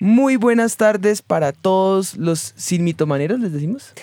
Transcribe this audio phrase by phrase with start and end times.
[0.00, 3.94] Muy buenas tardes para todos los sin mitomaneros, les decimos.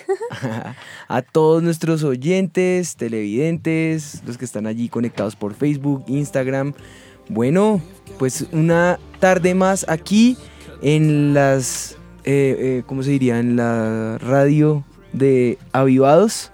[1.07, 6.73] a todos nuestros oyentes, televidentes, los que están allí conectados por Facebook, Instagram.
[7.29, 7.81] Bueno,
[8.19, 10.37] pues una tarde más aquí
[10.81, 11.93] en las,
[12.25, 13.39] eh, eh, ¿cómo se diría?
[13.39, 16.51] En la radio de Avivados.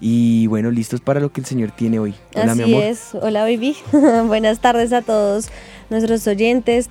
[0.00, 2.14] Y bueno, listos para lo que el Señor tiene hoy.
[2.34, 2.82] Hola, Así mi amor.
[2.84, 3.14] es.
[3.14, 3.76] Hola, baby.
[4.26, 5.48] Buenas tardes a todos
[5.90, 6.90] nuestros oyentes.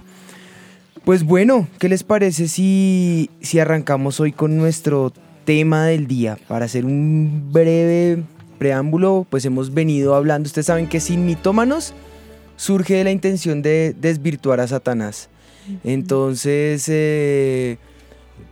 [1.05, 5.13] Pues bueno, ¿qué les parece si, si arrancamos hoy con nuestro
[5.45, 6.35] tema del día?
[6.47, 8.23] Para hacer un breve
[8.57, 11.93] preámbulo, pues hemos venido hablando, ustedes saben que sin mitómanos
[12.55, 15.29] surge de la intención de desvirtuar a Satanás.
[15.83, 17.77] Entonces, eh,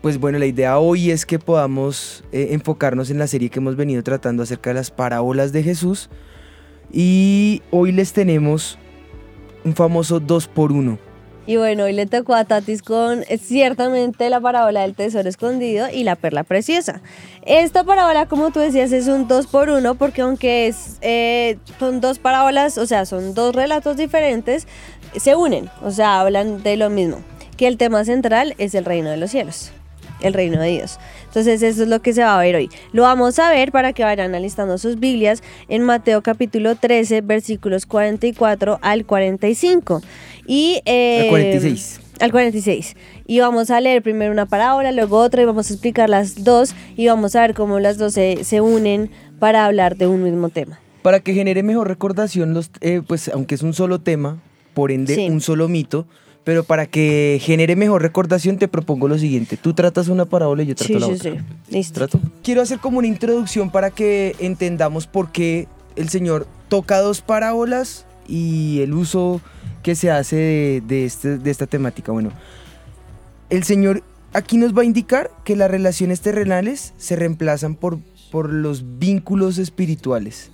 [0.04, 3.76] pues bueno, la idea hoy es que podamos eh, enfocarnos en la serie que hemos
[3.76, 6.08] venido tratando acerca de las parábolas de Jesús.
[6.92, 8.78] Y hoy les tenemos
[9.66, 11.13] un famoso 2 por 1
[11.46, 15.88] y bueno, hoy le tocó a Tatis con eh, ciertamente la parábola del tesoro escondido
[15.92, 17.02] y la perla preciosa.
[17.46, 22.00] Esta parábola, como tú decías, es un 2 por 1 porque aunque es, eh, son
[22.00, 24.68] dos parábolas, o sea, son dos relatos diferentes,
[25.18, 27.18] se unen, o sea, hablan de lo mismo.
[27.58, 29.72] Que el tema central es el reino de los cielos,
[30.22, 30.98] el reino de Dios.
[31.26, 32.70] Entonces eso es lo que se va a ver hoy.
[32.92, 37.86] Lo vamos a ver para que vayan analizando sus Biblias en Mateo capítulo 13, versículos
[37.86, 40.02] 44 al 45.
[40.48, 42.00] Y, al 46.
[42.00, 42.96] Eh, al 46.
[43.28, 46.76] Y vamos a leer primero una parábola, luego otra y vamos a explicar las dos
[46.96, 50.80] y vamos a ver cómo las dos se, unen para hablar de un mismo tema.
[51.02, 54.42] Para que genere mejor recordación, los, eh, pues aunque es un solo tema,
[54.74, 56.08] por ende un solo mito,
[56.44, 59.58] pero para que genere mejor recordación te propongo lo siguiente.
[59.58, 61.32] Tú tratas una parábola y yo trato la otra.
[61.32, 62.08] Sí, sí, Listo.
[62.44, 68.06] Quiero hacer como una introducción para que entendamos por qué el Señor toca dos parábolas
[68.28, 69.42] y el uso
[69.84, 72.12] que se hace de, este, de esta temática.
[72.12, 72.32] Bueno,
[73.50, 78.00] el Señor aquí nos va a indicar que las relaciones terrenales se reemplazan por
[78.52, 80.50] los vínculos espirituales.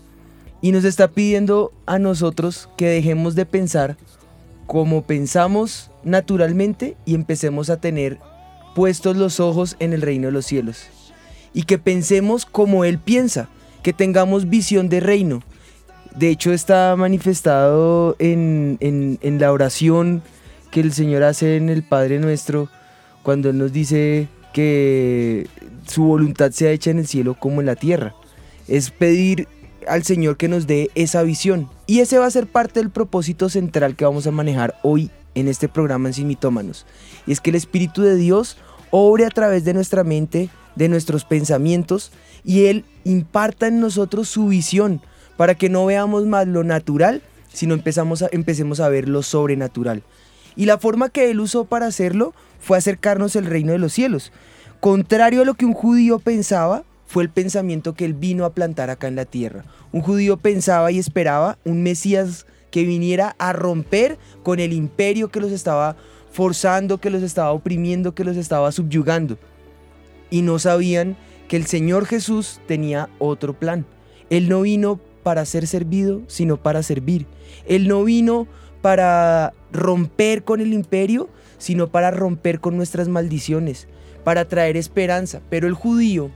[0.61, 3.95] Y nos está pidiendo a nosotros que dejemos de pensar
[4.67, 8.19] como pensamos naturalmente y empecemos a tener
[8.75, 10.87] puestos los ojos en el reino de los cielos.
[11.53, 13.49] Y que pensemos como Él piensa,
[13.81, 15.41] que tengamos visión de reino,
[16.19, 18.77] de hecho está manifestado en,
[19.21, 20.21] la oración
[20.69, 22.67] que el Señor hace en el Padre Nuestro
[23.23, 25.47] cuando Él nos dice que
[25.87, 28.15] su voluntad sea hecha en el cielo como en la tierra.
[28.67, 29.47] Es pedir
[29.87, 31.69] al Señor que nos dé esa visión.
[31.87, 35.47] Y ese va a ser parte del propósito central que vamos a manejar hoy en
[35.47, 38.57] este programa en Sin Y es que el Espíritu de Dios
[38.91, 42.11] obre a través de nuestra mente, de nuestros pensamientos,
[42.43, 45.01] y Él imparta en nosotros su visión
[45.39, 50.03] para que no veamos más lo natural, sino empezamos empecemos a ver lo sobrenatural.
[50.57, 54.33] Y la forma que él usó para hacerlo fue acercarnos al reino de los cielos.
[54.81, 58.89] Contrario a lo que un judío pensaba, fue el pensamiento que él vino a plantar
[58.89, 59.63] acá en la tierra.
[59.93, 65.39] Un judío pensaba y esperaba un Mesías que viniera a romper con el imperio que
[65.39, 65.95] los estaba
[66.33, 69.37] forzando, que los estaba oprimiendo, que los estaba subyugando.
[70.29, 71.15] Y no sabían
[71.47, 73.85] que el Señor Jesús tenía otro plan.
[74.29, 77.27] Él no vino para ser servido, sino para servir.
[77.67, 78.47] Él no vino
[78.81, 81.29] para romper con el imperio,
[81.59, 83.87] sino para romper con nuestras maldiciones,
[84.23, 85.39] para traer esperanza.
[85.51, 86.31] Pero el judío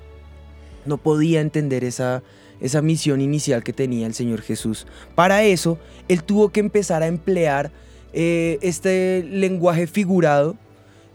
[0.85, 2.21] no podía entender esa,
[2.61, 4.85] esa misión inicial que tenía el Señor Jesús.
[5.15, 7.71] Para eso, él tuvo que empezar a emplear
[8.13, 10.55] eh, este lenguaje figurado,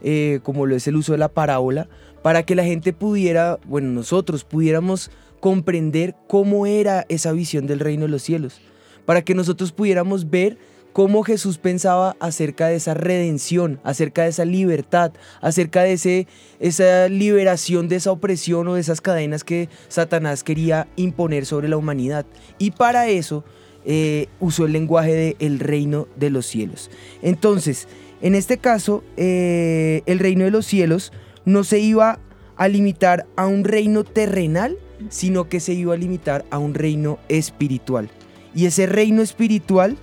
[0.03, 1.87] eh, como lo es el uso de la parábola,
[2.23, 8.03] para que la gente pudiera, bueno, nosotros pudiéramos comprender cómo era esa visión del reino
[8.03, 8.61] de los cielos,
[9.05, 10.57] para que nosotros pudiéramos ver
[10.93, 16.27] cómo Jesús pensaba acerca de esa redención, acerca de esa libertad, acerca de ese,
[16.59, 21.77] esa liberación de esa opresión o de esas cadenas que Satanás quería imponer sobre la
[21.77, 22.25] humanidad.
[22.57, 23.43] Y para eso
[23.85, 26.89] eh, usó el lenguaje de el reino de los cielos.
[27.21, 27.87] Entonces,
[28.21, 31.13] en este caso, eh, el reino de los cielos
[31.45, 32.19] no se iba
[32.57, 34.77] a limitar a un reino terrenal,
[35.09, 38.09] sino que se iba a limitar a un reino espiritual.
[38.53, 39.97] Y ese reino espiritual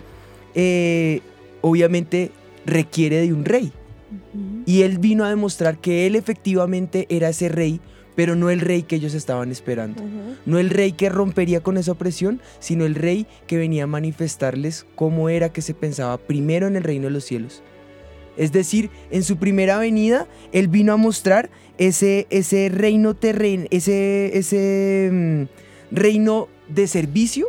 [0.54, 1.20] eh,
[1.60, 2.30] obviamente
[2.64, 3.72] requiere de un rey.
[4.64, 7.80] Y él vino a demostrar que él efectivamente era ese rey
[8.16, 10.02] pero no el rey que ellos estaban esperando.
[10.46, 14.86] No el rey que rompería con esa opresión, sino el rey que venía a manifestarles
[14.96, 17.62] cómo era que se pensaba primero en el reino de los cielos.
[18.36, 24.36] Es decir, en su primera venida, él vino a mostrar ese, ese reino terreno, ese,
[24.36, 27.48] ese mm, reino de servicio.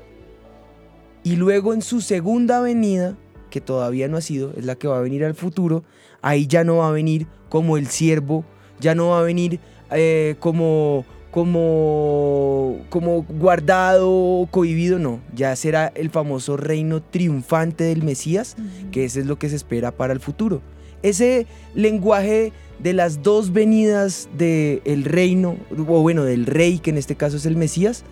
[1.23, 3.17] Y luego en su segunda venida,
[3.49, 5.83] que todavía no ha sido, es la que va a venir al futuro,
[6.21, 8.45] ahí ya no va a venir como el siervo,
[8.79, 9.59] ya no va a venir
[9.91, 18.55] eh, como, como, como guardado, cohibido, no, ya será el famoso reino triunfante del Mesías,
[18.91, 20.61] que ese es lo que se espera para el futuro.
[21.03, 21.45] Ese
[21.75, 27.37] lenguaje de las dos venidas del reino, o bueno, del rey, que en este caso
[27.37, 28.03] es el Mesías,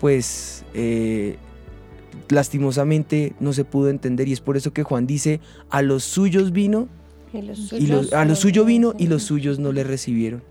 [0.00, 1.36] pues eh,
[2.28, 6.52] lastimosamente no se pudo entender y es por eso que Juan dice, a los suyos
[6.52, 6.88] vino,
[7.32, 9.84] Y los y los- suyos a no lo suyo vino y los suyos no le
[9.84, 10.42] recibieron.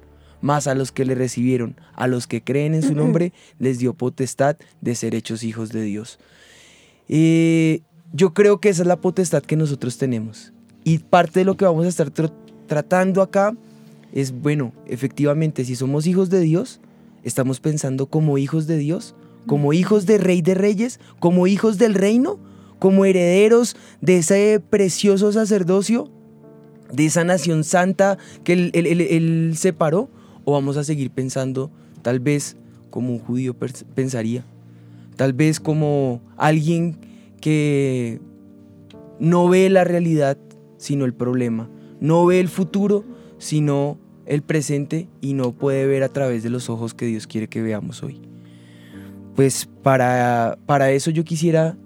[0.42, 3.94] Más a los que le recibieron, a los que creen en su nombre, les dio
[3.94, 6.18] potestad de ser hechos hijos de Dios.
[7.10, 7.81] Eh,
[8.13, 10.54] yo creo que esa es la potestad que nosotros tenemos.
[10.84, 12.31] Y parte de lo que vamos a estar tr-
[12.68, 13.56] tratando acá
[14.14, 16.80] es, bueno, efectivamente, si somos hijos de Dios,
[17.24, 19.16] estamos pensando como hijos de Dios,
[19.46, 22.40] como hijos de Rey de Reyes, como hijos del reino,
[22.80, 26.10] como herederos de ese precioso sacerdocio,
[26.94, 30.10] de esa nación santa que él, él- él- él separó,
[30.46, 31.70] o vamos a seguir pensando
[32.02, 32.56] tal vez
[32.90, 33.56] como un judío
[33.94, 34.44] pensaría,
[35.18, 36.98] tal vez como alguien
[37.42, 38.20] que
[39.20, 40.38] no ve la realidad
[40.80, 43.06] sino el problema, no ve el futuro
[43.38, 47.48] sino el presente y no puede ver a través de los ojos que Dios quiere
[47.48, 48.22] que veamos hoy.
[49.36, 51.78] Pues para, para eso yo quisiera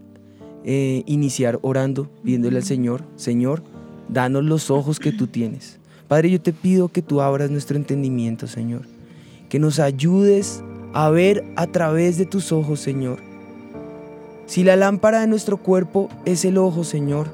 [0.65, 3.63] eh, iniciar orando, pidiéndole al Señor, Señor,
[4.09, 5.79] danos los ojos que tú tienes.
[6.07, 8.81] Padre, yo te pido que tú abras nuestro entendimiento, Señor,
[9.49, 10.63] que nos ayudes
[10.93, 13.19] a ver a través de tus ojos, Señor.
[14.45, 17.29] Si la lámpara de nuestro cuerpo es el ojo, Señor,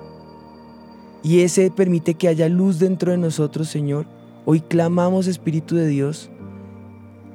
[1.24, 4.06] y ese permite que haya luz dentro de nosotros, Señor,
[4.46, 6.30] hoy clamamos, Espíritu de Dios,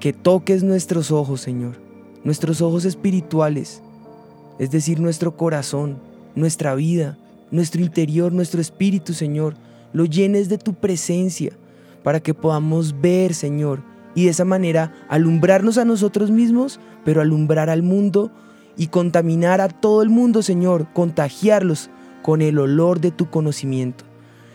[0.01, 1.77] que toques nuestros ojos, Señor,
[2.25, 3.83] nuestros ojos espirituales,
[4.59, 5.99] es decir, nuestro corazón,
[6.35, 7.19] nuestra vida,
[7.51, 9.55] nuestro interior, nuestro espíritu, Señor,
[9.93, 11.53] lo llenes de tu presencia
[12.03, 13.83] para que podamos ver, Señor,
[14.15, 18.31] y de esa manera alumbrarnos a nosotros mismos, pero alumbrar al mundo
[18.77, 21.91] y contaminar a todo el mundo, Señor, contagiarlos
[22.25, 24.07] con el olor de tu conocimiento.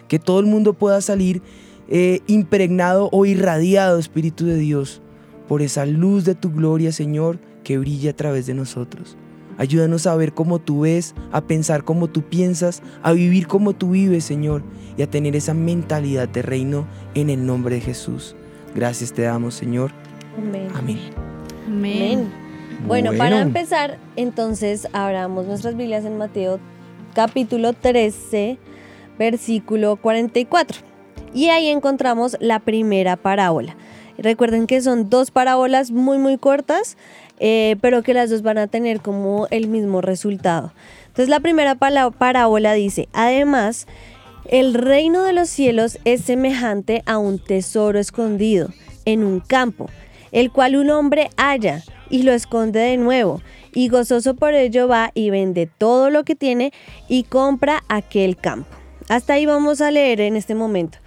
[0.08, 1.44] Que todo el mundo pueda salir
[1.88, 5.04] eh, impregnado o irradiado, Espíritu de Dios,
[5.48, 9.18] por esa luz de tu gloria, Señor, que brilla a través de nosotros.
[9.60, 13.92] Ayúdanos a ver como tú ves, a pensar como tú piensas, a vivir como tú
[13.92, 14.64] vives, Señor,
[14.98, 18.36] y a tener esa mentalidad de reino en el nombre de Jesús.
[18.74, 19.92] Gracias te damos, Señor.
[20.36, 20.70] Amén.
[20.74, 21.00] Amén.
[21.68, 22.32] Amén.
[22.88, 26.60] Bueno, para empezar, entonces abramos nuestras Biblias en Mateo
[27.14, 28.58] capítulo 13,
[29.18, 30.82] versículo 44.
[31.34, 33.76] Y ahí encontramos la primera parábola.
[34.18, 36.98] Recuerden que son dos parábolas muy, muy cortas,
[37.40, 40.74] eh, pero que las dos van a tener como el mismo resultado.
[41.08, 43.88] Entonces la primera parábola dice, además,
[44.50, 48.70] el reino de los cielos es semejante a un tesoro escondido
[49.06, 49.90] en un campo,
[50.32, 53.42] el cual un hombre halla y lo esconde de nuevo,
[53.74, 56.74] y gozoso por ello va y vende todo lo que tiene
[57.08, 58.70] y compra aquel campo.
[59.10, 61.00] Hasta ahí vamos a leer en este momento.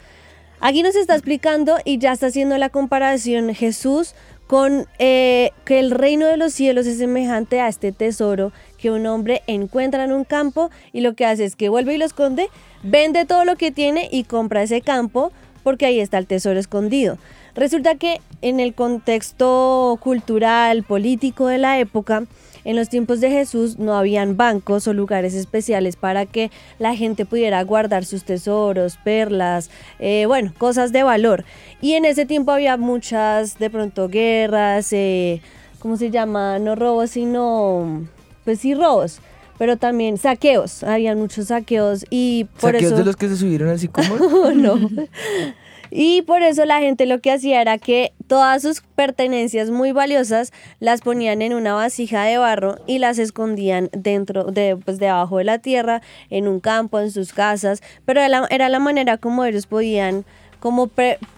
[0.61, 4.15] Aquí nos está explicando y ya está haciendo la comparación Jesús
[4.47, 9.07] con eh, que el reino de los cielos es semejante a este tesoro que un
[9.07, 12.49] hombre encuentra en un campo y lo que hace es que vuelve y lo esconde,
[12.83, 17.19] vende todo lo que tiene y compra ese campo porque ahí está el tesoro escondido.
[17.55, 22.25] Resulta que en el contexto cultural, político de la época,
[22.65, 27.25] en los tiempos de Jesús no habían bancos o lugares especiales para que la gente
[27.25, 31.45] pudiera guardar sus tesoros, perlas, eh, bueno, cosas de valor.
[31.81, 35.41] Y en ese tiempo había muchas, de pronto, guerras, eh,
[35.79, 36.59] ¿cómo se llama?
[36.59, 38.07] No robos, sino,
[38.45, 39.21] pues sí, robos.
[39.59, 42.97] Pero también saqueos, habían muchos saqueos y por ¿Saqueos eso...
[42.97, 44.51] de los que se subieron al sicómoro?
[44.55, 44.75] no.
[45.95, 50.51] Y por eso la gente lo que hacía era que todas sus pertenencias muy valiosas
[50.81, 55.45] las ponían en una vasija de barro y las escondían dentro de pues debajo de
[55.45, 59.45] la tierra, en un campo, en sus casas, pero era la, era la manera como
[59.45, 60.25] ellos podían
[60.61, 60.89] como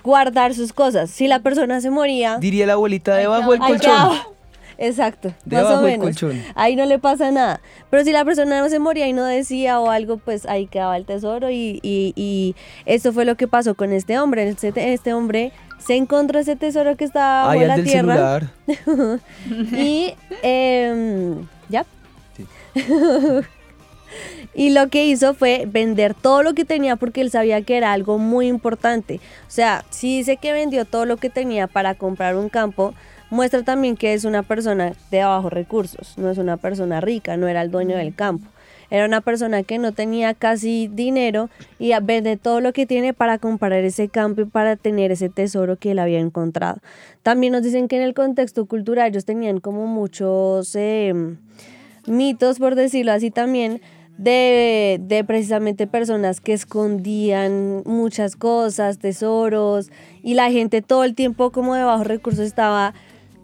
[0.04, 1.10] guardar sus cosas.
[1.10, 4.18] Si la persona se moría, Diría la abuelita debajo del colchón.
[4.78, 6.00] Exacto, más o menos.
[6.06, 6.42] colchón.
[6.54, 7.60] Ahí no le pasa nada.
[7.90, 10.96] Pero si la persona no se moría y no decía o algo, pues ahí quedaba
[10.96, 11.50] el tesoro.
[11.50, 12.54] Y, y, y
[12.86, 14.48] esto fue lo que pasó con este hombre.
[14.48, 18.40] Este, este hombre se encontró ese tesoro que estaba bajo la del tierra.
[18.66, 19.20] celular.
[19.76, 21.84] Y em, ya.
[22.36, 22.46] Sí.
[24.54, 27.92] y lo que hizo fue vender todo lo que tenía porque él sabía que era
[27.92, 29.20] algo muy importante.
[29.46, 32.94] O sea, si dice que vendió todo lo que tenía para comprar un campo,
[33.30, 37.48] muestra también que es una persona de bajos recursos, no es una persona rica, no
[37.48, 38.46] era el dueño del campo.
[38.90, 43.12] Era una persona que no tenía casi dinero y a- vende todo lo que tiene
[43.14, 46.78] para comprar ese campo y para tener ese tesoro que él había encontrado.
[47.22, 51.38] También nos dicen que en el contexto cultural ellos tenían como muchos em,
[52.06, 53.80] mitos, por decirlo así también,
[54.18, 59.90] de, de precisamente personas que escondían muchas cosas, tesoros,
[60.22, 62.94] y la gente todo el tiempo como de bajos recursos estaba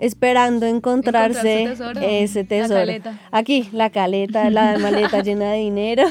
[0.01, 2.81] esperando encontrarse tesoro, ese la tesoro.
[2.81, 3.21] caleta.
[3.31, 6.05] Aquí, la caleta, la maleta llena de dinero.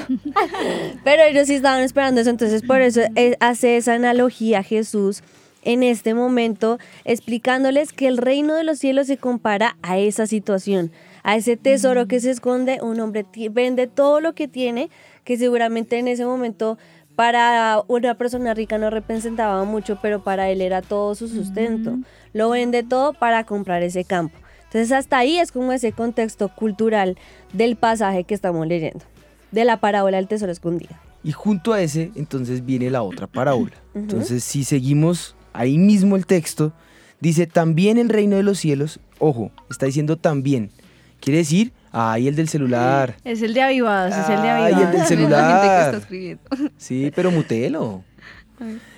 [1.03, 5.23] Pero ellos sí estaban esperando eso, entonces por eso eh, hace esa analogía Jesús
[5.63, 10.91] en este momento, explicándoles que el reino de los cielos se compara a esa situación,
[11.23, 12.79] a ese tesoro que se esconde.
[12.81, 14.89] Un hombre vende todo lo que tiene,
[15.25, 16.77] que seguramente en ese momento
[17.19, 21.97] para una persona rica no representaba mucho, pero para él era todo su sustento.
[22.31, 24.37] Lo vende todo para comprar ese campo.
[24.63, 27.17] Entonces hasta ahí es como ese contexto cultural
[27.51, 29.03] del pasaje que estamos leyendo,
[29.51, 30.95] de la parábola del tesoro escondido.
[31.21, 33.75] Y junto a ese, entonces viene la otra parábola.
[33.93, 36.71] Entonces, si seguimos ahí mismo el texto,
[37.19, 40.71] dice también el reino de los cielos, ojo, está diciendo también.
[41.19, 43.15] Quiere decir, ay, el del celular.
[43.23, 44.91] Es el de avivados, es el de Ay, el avivados.
[44.91, 45.85] del Es la gente que celular.
[45.85, 46.43] está escribiendo.
[46.77, 48.03] Sí, pero mutelo.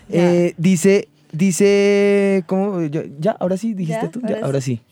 [0.09, 2.81] Eh, dice, dice, ¿cómo?
[2.83, 4.11] Ya, ya, ahora sí, dijiste ¿Ya?
[4.11, 4.21] tú.
[4.27, 4.81] Ya, Ahora sí.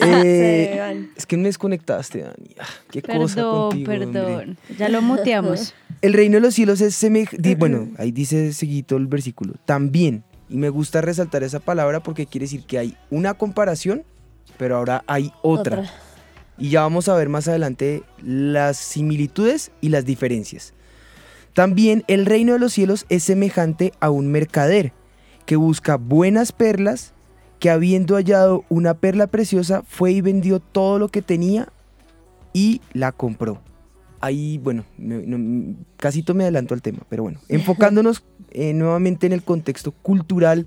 [0.00, 2.54] Eh, es que me desconectaste, Dani.
[2.58, 4.06] Ah, qué cosa Perdón, contigo, hombre.
[4.06, 4.58] perdón.
[4.78, 5.74] Ya lo muteamos.
[6.02, 7.54] El reino de los cielos es semejante.
[7.54, 9.54] Bueno, ahí dice seguito el versículo.
[9.64, 10.24] También.
[10.48, 14.02] Y me gusta resaltar esa palabra porque quiere decir que hay una comparación,
[14.58, 15.78] pero ahora hay otra.
[15.80, 15.92] Otra.
[16.58, 20.74] Y ya vamos a ver más adelante las similitudes y las diferencias.
[21.54, 24.92] También el reino de los cielos es semejante a un mercader
[25.44, 27.12] que busca buenas perlas,
[27.58, 31.68] que habiendo hallado una perla preciosa, fue y vendió todo lo que tenía
[32.52, 33.60] y la compró.
[34.20, 39.32] Ahí, bueno, no- no- casi me adelanto al tema, pero bueno, enfocándonos eh, nuevamente en
[39.32, 40.66] el contexto cultural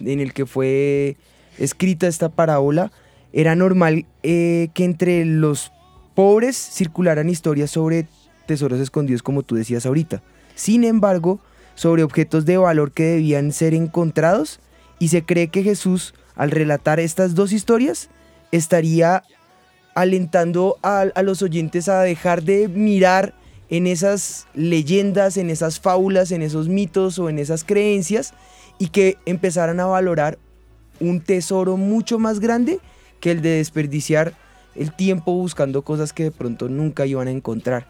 [0.00, 1.16] en el que fue
[1.58, 2.92] escrita esta parábola,
[3.32, 5.72] era normal eh, que entre los
[6.14, 8.06] pobres circularan historias sobre
[8.46, 10.22] tesoros escondidos, como tú decías ahorita.
[10.54, 11.40] Sin embargo,
[11.74, 14.60] sobre objetos de valor que debían ser encontrados,
[14.98, 18.10] y se cree que Jesús, al relatar estas dos historias,
[18.50, 19.22] estaría
[19.94, 23.34] alentando a, a los oyentes a dejar de mirar
[23.68, 28.32] en esas leyendas, en esas fábulas, en esos mitos o en esas creencias
[28.78, 30.38] y que empezaran a valorar
[31.00, 32.80] un tesoro mucho más grande
[33.20, 34.34] que el de desperdiciar
[34.78, 37.88] el tiempo buscando cosas que de pronto nunca iban a encontrar.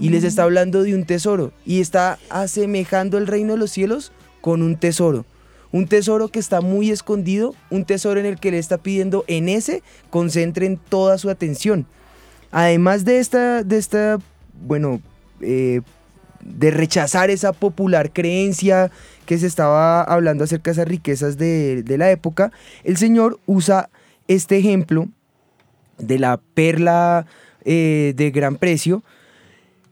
[0.00, 4.12] Y les está hablando de un tesoro y está asemejando el reino de los cielos
[4.40, 5.24] con un tesoro.
[5.72, 9.48] Un tesoro que está muy escondido, un tesoro en el que le está pidiendo en
[9.48, 11.86] ese concentren toda su atención.
[12.52, 14.18] Además de esta, de esta
[14.62, 15.00] bueno,
[15.40, 15.80] eh,
[16.40, 18.90] de rechazar esa popular creencia
[19.24, 22.52] que se estaba hablando acerca de esas riquezas de, de la época,
[22.84, 23.90] el Señor usa
[24.28, 25.08] este ejemplo
[25.98, 27.26] de la perla
[27.64, 29.02] eh, de gran precio,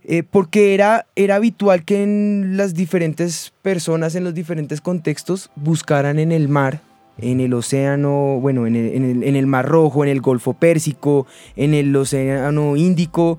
[0.05, 6.19] eh, porque era, era habitual que en las diferentes personas, en los diferentes contextos, buscaran
[6.19, 6.83] en el mar,
[7.19, 10.53] en el océano, bueno, en el, en el- en el Mar Rojo, en el Golfo
[10.53, 11.27] Pérsico,
[11.57, 13.39] en el Océano Índico,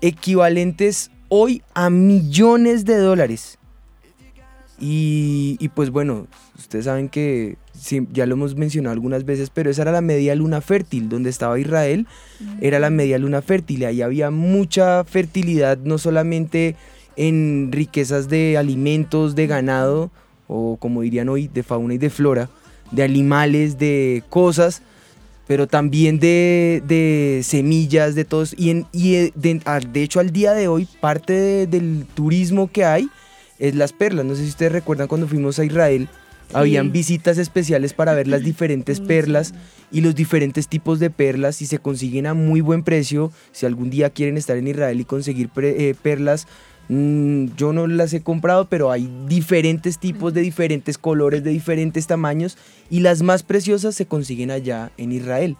[0.00, 3.58] equivalentes hoy a millones de dólares.
[4.78, 6.26] Y, pues bueno,
[6.58, 7.56] ustedes saben que
[8.12, 11.58] ya lo hemos mencionado algunas veces, pero esa era la media luna fértil, donde estaba
[11.58, 12.06] Israel,
[12.60, 16.76] era la media luna fértil, ahí había mucha fertilidad, no solamente
[17.16, 20.10] en riquezas de alimentos, de ganado,
[20.46, 22.50] o como dirían hoy, de fauna y de flora,
[22.90, 24.82] de animales, de cosas,
[25.46, 28.54] pero también de, semillas, de todos.
[28.58, 28.84] Y,
[29.34, 33.08] de, hecho al día de hoy parte de- del turismo que hay
[33.58, 34.24] es las perlas.
[34.24, 36.08] No sé si ustedes recuerdan cuando fuimos a Israel,
[36.52, 39.52] habían visitas especiales para ver las diferentes perlas
[39.90, 43.32] y los diferentes tipos de perlas y se consiguen a muy buen precio.
[43.52, 46.46] Si algún día quieren estar en Israel y conseguir eh, perlas,
[46.88, 52.06] mm, yo no las he comprado, pero hay diferentes tipos de diferentes colores, de diferentes
[52.06, 52.56] tamaños
[52.90, 55.56] y las más preciosas se consiguen allá en Israel.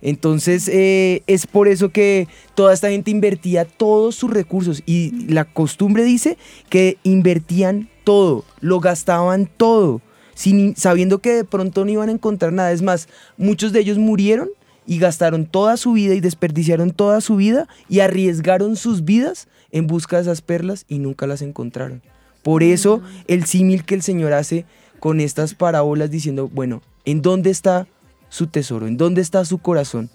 [0.00, 5.44] Entonces eh, es por eso que toda esta gente invertía todos sus recursos y la
[5.44, 6.38] costumbre dice
[6.68, 10.00] que invertían todo, lo gastaban todo,
[10.34, 12.72] sin, sabiendo que de pronto no iban a encontrar nada.
[12.72, 14.48] Es más, muchos de ellos murieron
[14.86, 19.86] y gastaron toda su vida y desperdiciaron toda su vida y arriesgaron sus vidas en
[19.86, 22.02] busca de esas perlas y nunca las encontraron.
[22.42, 24.64] Por eso el símil que el Señor hace
[25.00, 27.86] con estas parábolas diciendo, bueno, ¿en dónde está
[28.28, 28.86] su tesoro?
[28.86, 30.10] ¿En dónde está su corazón?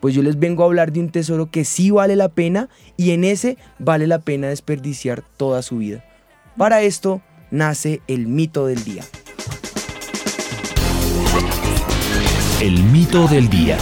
[0.00, 3.10] Pues yo les vengo a hablar de un tesoro que sí vale la pena y
[3.10, 6.04] en ese vale la pena desperdiciar toda su vida.
[6.56, 9.04] Para esto nace el mito del día.
[12.60, 13.78] El mito del día.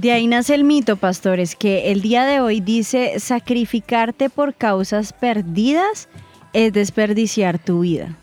[0.00, 5.12] De ahí nace el mito, pastores, que el día de hoy dice sacrificarte por causas
[5.12, 6.08] perdidas
[6.52, 8.16] es desperdiciar tu vida.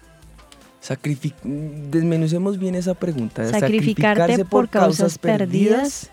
[0.81, 3.43] Sacrific- Desmenucemos bien esa pregunta.
[3.49, 6.09] Sacrificarte Sacrificarse por causas perdidas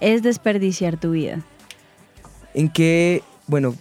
[0.00, 1.42] es desperdiciar tu vida.
[2.54, 3.22] ¿En qué?
[3.46, 3.74] Bueno,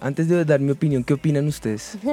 [0.00, 1.96] antes de dar mi opinión, ¿qué opinan ustedes?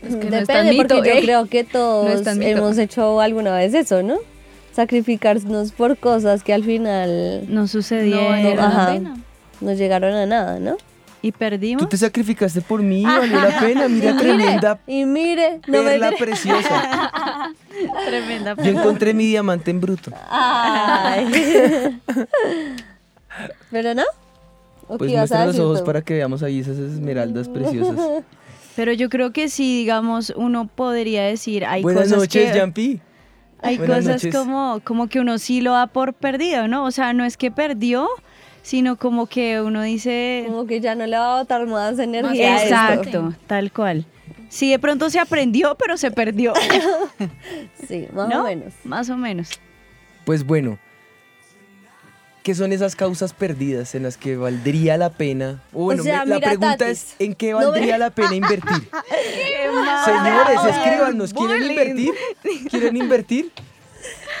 [0.00, 1.22] Es que no Depende, es tan mito, porque yo ¿eh?
[1.22, 4.18] creo que No todos hemos hecho alguna vez eso, ¿no?
[4.72, 9.16] Sacrificarnos por cosas que al final No sucedieron No pena.
[9.60, 10.76] no llegaron a nada, ¿no?
[11.22, 11.82] Y perdimos.
[11.82, 13.88] Tú te sacrificaste por mí, valió la pena.
[13.88, 17.52] Mira, tremenda Y mire, no me perla dire- preciosa.
[18.06, 18.54] Tremenda.
[18.56, 20.10] Yo encontré mi diamante en bruto.
[20.30, 22.00] Ay.
[23.70, 24.02] ¿Pero no?
[24.88, 25.84] ¿O Pues muestra los ojos tú?
[25.84, 27.96] para que veamos ahí esas esmeraldas preciosas.
[28.74, 32.58] Pero yo creo que sí, digamos, uno podría decir, hay Buenas cosas noches, que...
[32.58, 33.00] Jampi.
[33.60, 34.34] Hay Buenas cosas noches.
[34.34, 36.84] como, como que uno sí lo da por perdido, ¿no?
[36.84, 38.08] O sea, no es que perdió,
[38.68, 40.44] sino como que uno dice...
[40.46, 42.62] Como que ya no le va a botar más energía.
[42.62, 44.04] Exacto, tal cual.
[44.50, 46.52] Sí, de pronto se aprendió, pero se perdió.
[47.88, 48.42] Sí, más ¿No?
[48.42, 48.74] o menos.
[48.84, 49.48] Más o menos.
[50.26, 50.78] Pues bueno,
[52.42, 55.62] ¿qué son esas causas perdidas en las que valdría la pena?
[55.72, 58.34] O bueno, sea, me- la pregunta Tatis, es, ¿en qué no me- valdría la pena
[58.34, 58.90] invertir?
[60.04, 62.12] Señores, escríbanos, ¿quieren invertir?
[62.68, 63.50] ¿Quieren invertir?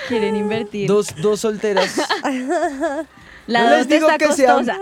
[0.08, 0.86] Quieren invertir.
[0.86, 1.96] Dos, dos solteras.
[3.48, 4.78] La no les digo está que sean- costosa.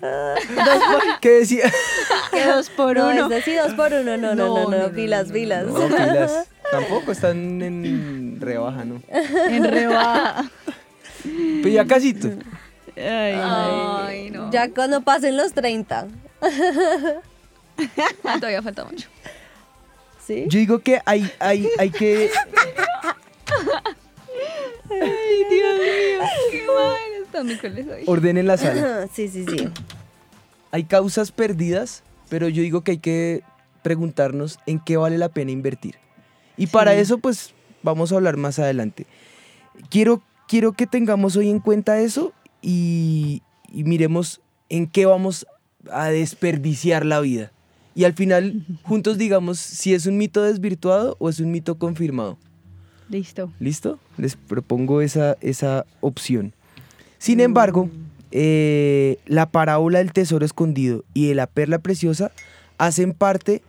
[1.20, 1.70] ¿Qué decía?
[2.30, 3.24] Que dos por no, uno.
[3.24, 4.16] es decir, dos por uno.
[4.16, 5.66] No, no, no, no, No, no, no, pilas, no, pilas.
[5.66, 6.48] No, pilas.
[6.70, 9.02] Tampoco están en rebaja, ¿no?
[9.10, 10.48] En rebaja.
[11.24, 12.28] Pero ya casito.
[12.96, 14.50] Ay, Ay, no.
[14.50, 16.06] Ya cuando pasen los 30.
[18.24, 19.08] Ah, todavía falta mucho.
[20.26, 20.44] ¿Sí?
[20.48, 22.30] Yo digo que hay, hay, hay que...
[26.50, 26.96] Qué mal,
[27.38, 28.02] hoy.
[28.06, 29.08] Ordenen la sala.
[29.12, 29.68] Sí, sí, sí.
[30.72, 33.42] Hay causas perdidas, pero yo digo que hay que
[33.82, 35.96] preguntarnos en qué vale la pena invertir.
[36.56, 39.06] Y para eso, pues, vamos a hablar más adelante.
[39.88, 45.46] Quiero, quiero que tengamos hoy en cuenta eso y, y miremos en qué vamos
[45.90, 47.50] a desperdiciar la vida.
[47.94, 52.38] Y al final, juntos digamos si es un mito desvirtuado o es un mito confirmado.
[53.08, 53.52] Listo.
[53.58, 53.98] ¿Listo?
[54.16, 56.54] Les propongo esa, esa opción.
[57.20, 57.90] Sin embargo,
[58.32, 62.32] eh, la parábola del tesoro escondido y de la perla preciosa
[62.78, 63.60] hacen parte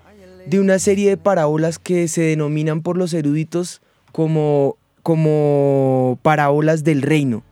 [0.47, 3.81] de una serie de parábolas que se denominan por los eruditos
[4.13, 7.43] como, como parábolas del reino.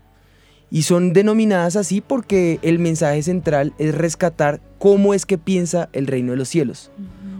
[0.71, 6.05] Y son denominadas así porque el mensaje central es rescatar cómo es que piensa el
[6.07, 6.91] reino de los cielos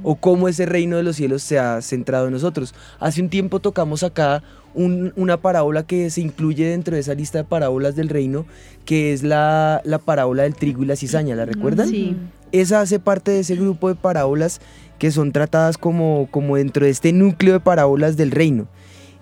[0.02, 2.74] o cómo ese reino de los cielos se ha centrado en nosotros.
[3.00, 4.42] Hace un tiempo tocamos acá
[4.74, 8.46] un- una parábola que se incluye dentro de esa lista de parábolas del reino,
[8.86, 11.90] que es la, la parábola del trigo y la cizaña, ¿la recuerdan?
[11.90, 12.16] Sí.
[12.52, 14.60] Esa hace parte de ese grupo de parábolas
[14.98, 18.68] que son tratadas como, como dentro de este núcleo de parábolas del reino.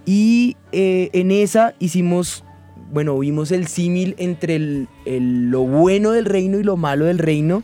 [0.05, 2.43] Y eh, en esa hicimos,
[2.91, 7.17] bueno, vimos el símil entre el- el- lo bueno del reino y lo malo del
[7.19, 7.63] reino,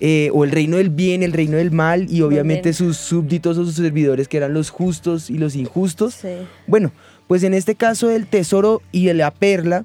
[0.00, 3.64] eh, o el reino del bien, el reino del mal, y obviamente sus súbditos o
[3.64, 6.14] sus servidores que eran los justos y los injustos.
[6.14, 6.28] Sí.
[6.66, 6.92] Bueno,
[7.26, 9.84] pues en este caso el tesoro y la perla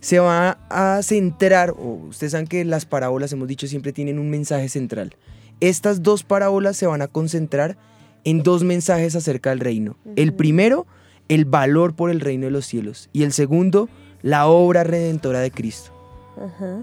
[0.00, 4.28] se va a centrar, o ustedes saben que las parábolas, hemos dicho, siempre tienen un
[4.30, 5.14] mensaje central.
[5.60, 7.76] Estas dos parábolas se van a concentrar
[8.24, 9.96] en dos mensajes acerca del reino.
[10.16, 10.86] El primero,
[11.28, 13.08] el valor por el reino de los cielos.
[13.12, 13.88] Y el segundo,
[14.26, 15.92] la obra redentora de Cristo.
[16.36, 16.82] Ajá.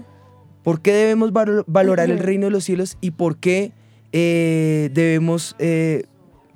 [0.62, 3.72] ¿Por qué debemos valo- valorar el reino de los cielos y por qué
[4.12, 6.04] eh, debemos eh,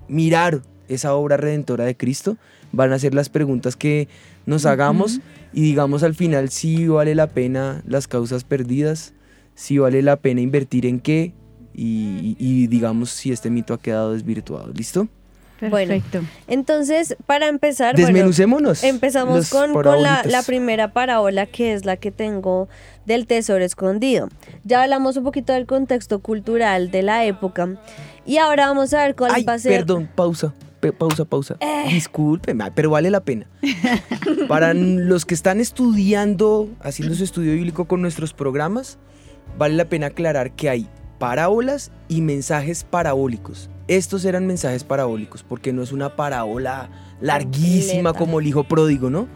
[0.08, 2.38] mirar esa obra redentora de Cristo?
[2.72, 4.08] Van a ser las preguntas que
[4.46, 5.20] nos hagamos
[5.52, 9.12] y digamos al final si vale la pena las causas perdidas,
[9.54, 11.34] si vale la pena invertir en qué
[11.74, 14.72] y, y digamos si este mito ha quedado desvirtuado.
[14.72, 15.06] ¿Listo?
[15.60, 16.20] Bueno, Perfecto.
[16.46, 18.84] Entonces, para empezar, bueno, Desmenucémonos.
[18.84, 22.68] empezamos con, con la, primera parábola, que es la que tengo
[23.06, 24.28] del tesoro escondido.
[24.64, 27.68] Ya hablamos un poquito del contexto cultural de la época.
[28.24, 29.72] Y ahora vamos a ver cuál Ay, va a ser.
[29.80, 30.54] perdón, pausa.
[30.96, 31.56] pausa, pausa.
[31.60, 31.86] Eh.
[31.88, 33.46] Disculpen, pero vale la pena.
[34.48, 38.98] Para los que están estudiando, haciendo su estudio bíblico con nuestros programas,
[39.56, 40.88] vale la pena aclarar que hay
[41.18, 43.70] parábolas y mensajes parabólicos.
[43.88, 48.18] Estos eran mensajes parabólicos porque no es una parábola larguísima Completa.
[48.18, 49.28] como el hijo pródigo, ¿no?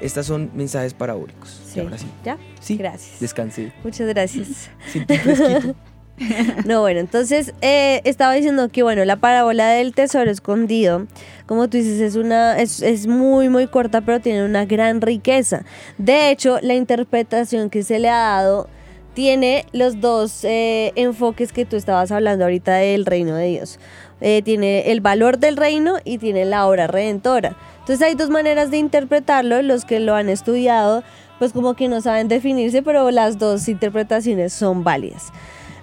[0.00, 1.60] Estas son mensajes parabólicos.
[1.74, 2.06] Y ahora sí.
[2.24, 2.38] ¿Ya?
[2.60, 2.76] Sí.
[2.76, 3.20] Gracias.
[3.20, 3.72] Descansé.
[3.82, 4.70] Muchas gracias.
[6.64, 11.06] No, bueno, entonces eh, estaba diciendo que, bueno, la parábola del tesoro escondido,
[11.46, 15.64] como tú dices, es, una, es, es muy, muy corta, pero tiene una gran riqueza.
[15.96, 18.68] De hecho, la interpretación que se le ha dado
[19.18, 23.80] tiene los dos eh, enfoques que tú estabas hablando ahorita del reino de Dios.
[24.20, 27.56] Eh, tiene el valor del reino y tiene la obra redentora.
[27.80, 31.02] Entonces hay dos maneras de interpretarlo, los que lo han estudiado,
[31.40, 35.32] pues como que no saben definirse, pero las dos interpretaciones son válidas.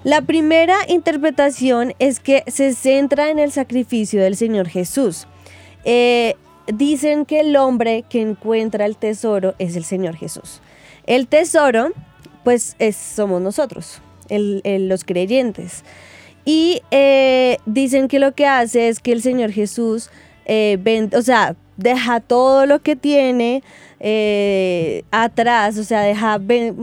[0.05, 5.27] La primera interpretación es que se centra en el sacrificio del Señor Jesús.
[5.83, 6.35] Eh,
[6.67, 10.61] dicen que el hombre que encuentra el tesoro es el Señor Jesús.
[11.05, 11.91] El tesoro,
[12.45, 15.83] pues es, somos nosotros, los creyentes.
[16.45, 20.09] Y eh, dicen que lo que hace es que el Señor Jesús,
[20.45, 23.63] eh, ven- o sea, deja todo lo que tiene
[23.99, 26.39] eh, atrás, o sea, deja,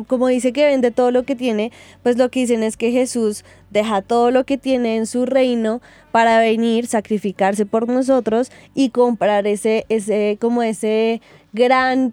[0.09, 1.70] como dice que vende todo lo que tiene,
[2.03, 5.81] pues lo que dicen es que Jesús deja todo lo que tiene en su reino
[6.11, 11.22] para venir, sacrificarse por nosotros y comprar ese, ese, como ese
[11.53, 12.12] gran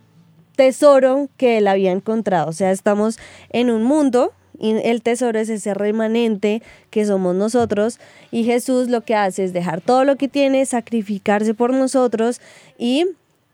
[0.60, 2.50] tesoro que él había encontrado.
[2.50, 3.18] O sea, estamos
[3.50, 7.98] en un mundo y el tesoro es ese remanente que somos nosotros
[8.30, 12.42] y Jesús lo que hace es dejar todo lo que tiene, sacrificarse por nosotros
[12.78, 13.06] y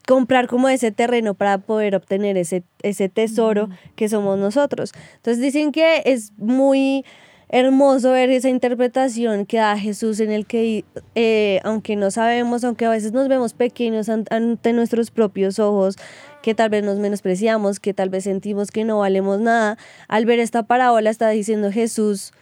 [0.08, 4.92] comprar como ese terreno para poder obtener ese, ese tesoro que somos nosotros.
[5.18, 7.06] Entonces dicen que es muy
[7.50, 10.84] hermoso ver esa interpretación que da Jesús en el que,
[11.16, 15.96] eh, aunque no sabemos, aunque a veces nos vemos pequeños an- ante nuestros propios ojos,
[16.42, 19.78] que tal vez nos menospreciamos, que tal vez sentimos que no valemos nada,
[20.08, 22.34] al ver esta parábola está diciendo Jesús,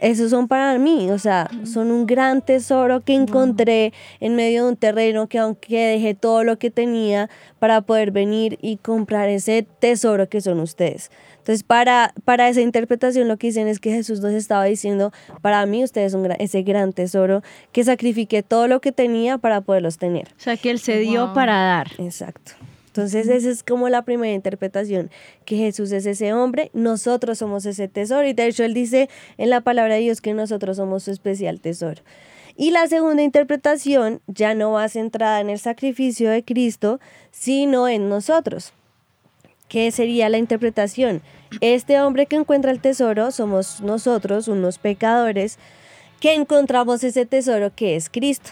[0.00, 4.70] esos son para mí, o sea, son un gran tesoro que encontré en medio de
[4.70, 9.66] un terreno que aunque dejé todo lo que tenía para poder venir y comprar ese
[9.78, 11.10] tesoro que son ustedes.
[11.44, 15.66] Entonces, para, para esa interpretación lo que dicen es que Jesús nos estaba diciendo, para
[15.66, 19.98] mí ustedes son gra- ese gran tesoro que sacrifiqué todo lo que tenía para poderlos
[19.98, 20.28] tener.
[20.38, 21.34] O sea, que él se dio Wow.
[21.34, 21.88] para dar.
[21.98, 22.52] Exacto.
[22.86, 25.10] Entonces esa es como la primera interpretación,
[25.44, 28.26] que Jesús es ese hombre, nosotros somos ese tesoro.
[28.26, 31.60] Y de hecho él dice en la palabra de Dios que nosotros somos su especial
[31.60, 32.00] tesoro.
[32.56, 37.00] Y la segunda interpretación ya no va centrada en el sacrificio de Cristo,
[37.32, 38.72] sino en nosotros.
[39.68, 41.22] ¿Qué sería la interpretación?
[41.60, 45.58] Este hombre que encuentra el tesoro somos nosotros, unos pecadores,
[46.20, 48.50] que encontramos ese tesoro que es Cristo.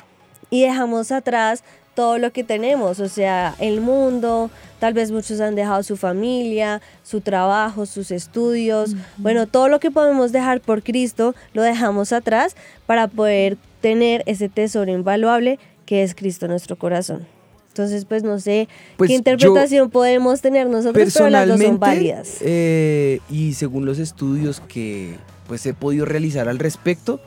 [0.50, 5.54] Y dejamos atrás todo lo que tenemos, o sea, el mundo, tal vez muchos han
[5.54, 11.34] dejado su familia, su trabajo, sus estudios, bueno, todo lo que podemos dejar por Cristo
[11.52, 17.26] lo dejamos atrás para poder tener ese tesoro invaluable que es Cristo en nuestro corazón.
[17.72, 22.36] Entonces, pues no sé Pues qué interpretación podemos tener nosotros, pero las dos son válidas.
[22.42, 25.16] eh, y según los estudios que
[25.48, 27.18] pues he podido realizar al respecto,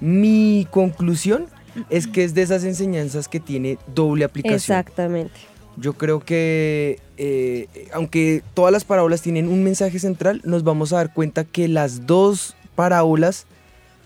[0.00, 1.46] mi conclusión
[1.90, 4.56] es que es de esas enseñanzas que tiene doble aplicación.
[4.78, 5.32] Exactamente.
[5.78, 10.96] Yo creo que eh, aunque todas las parábolas tienen un mensaje central, nos vamos a
[10.96, 13.46] dar cuenta que las dos parábolas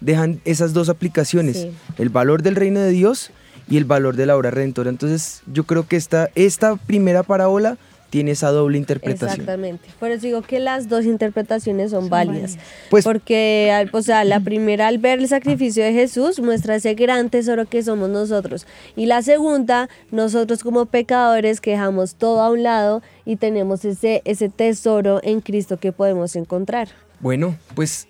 [0.00, 1.70] dejan esas dos aplicaciones, Sí.
[1.98, 3.30] el valor del reino de Dios
[3.68, 4.90] y el valor de la obra redentora.
[4.90, 7.76] Entonces yo creo que esta, esta primera parábola
[8.12, 9.40] tiene esa doble interpretación.
[9.40, 9.88] Exactamente.
[9.98, 12.58] Por eso digo que las dos interpretaciones son, válidas.
[12.90, 17.30] Pues Porque, o sea, la primera al ver el sacrificio de Jesús muestra ese gran
[17.30, 18.66] tesoro que somos nosotros.
[18.96, 24.20] Y la segunda, nosotros como pecadores que dejamos todo a un lado y tenemos ese,
[24.26, 26.88] ese tesoro en Cristo que podemos encontrar.
[27.20, 28.08] Bueno, pues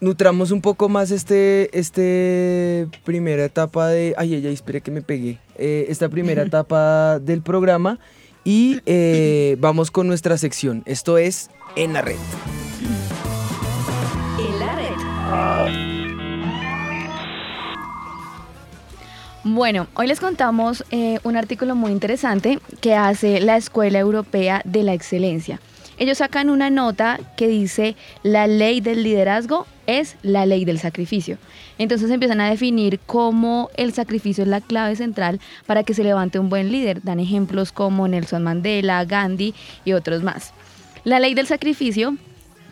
[0.00, 4.14] nutramos un poco más este, este primera etapa de...
[4.16, 5.38] Ay, ay, ay, espere que me pegué.
[5.56, 7.98] Eh, esta primera etapa del programa
[8.44, 10.82] y eh, vamos con nuestra sección.
[10.86, 12.16] Esto es En la Red.
[14.38, 14.90] En la red.
[19.42, 24.82] Bueno, hoy les contamos eh, un artículo muy interesante que hace la Escuela Europea de
[24.82, 25.60] la Excelencia.
[26.00, 31.36] Ellos sacan una nota que dice la ley del liderazgo es la ley del sacrificio.
[31.76, 36.38] Entonces empiezan a definir cómo el sacrificio es la clave central para que se levante
[36.38, 37.02] un buen líder.
[37.02, 40.54] Dan ejemplos como Nelson Mandela, Gandhi y otros más.
[41.04, 42.16] La ley del sacrificio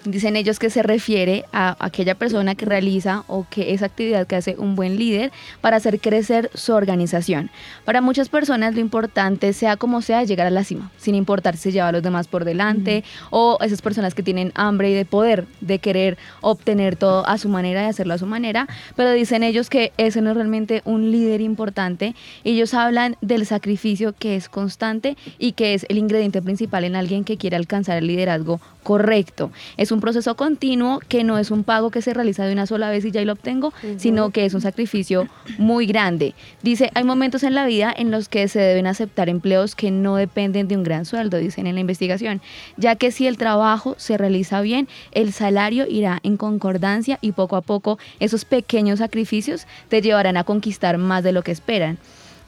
[0.04, 4.36] Dicen ellos que se refiere a aquella persona que realiza o que esa actividad que
[4.36, 7.50] hace un buen líder para hacer crecer su organización.
[7.84, 11.64] Para muchas personas lo importante, sea como sea, llegar a la cima, sin importar si
[11.64, 15.04] se lleva a los demás por delante o esas personas que tienen hambre y de
[15.04, 18.68] poder, de querer obtener todo a su manera y hacerlo a su manera.
[18.96, 22.14] Pero dicen ellos que ese no es realmente un líder importante.
[22.44, 27.24] Ellos hablan del sacrificio que es constante y que es el ingrediente principal en alguien
[27.24, 29.50] que quiere alcanzar el liderazgo correcto.
[29.76, 32.90] Es un proceso continuo que no es un pago que se realiza de una sola
[32.90, 36.34] vez y ya lo obtengo, sino que es un sacrificio muy grande.
[36.62, 40.16] Dice, hay momentos en la vida en los que se deben aceptar empleos que no
[40.16, 42.40] dependen de un gran sueldo, dicen en la investigación,
[42.76, 47.56] ya que si el trabajo se realiza bien, el salario irá en concordancia y poco
[47.56, 51.98] a poco esos pequeños sacrificios te llevarán a conquistar más de lo que esperan.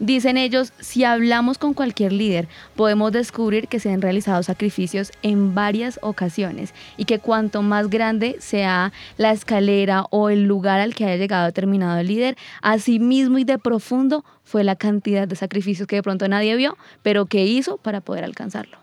[0.01, 5.55] Dicen ellos, si hablamos con cualquier líder, podemos descubrir que se han realizado sacrificios en
[5.55, 11.05] varias ocasiones y que cuanto más grande sea la escalera o el lugar al que
[11.05, 15.97] haya llegado determinado líder, así mismo y de profundo fue la cantidad de sacrificios que
[15.97, 18.79] de pronto nadie vio, pero que hizo para poder alcanzarlo.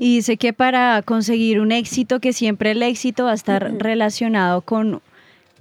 [0.00, 4.60] Y dice que para conseguir un éxito, que siempre el éxito va a estar relacionado
[4.60, 5.00] con,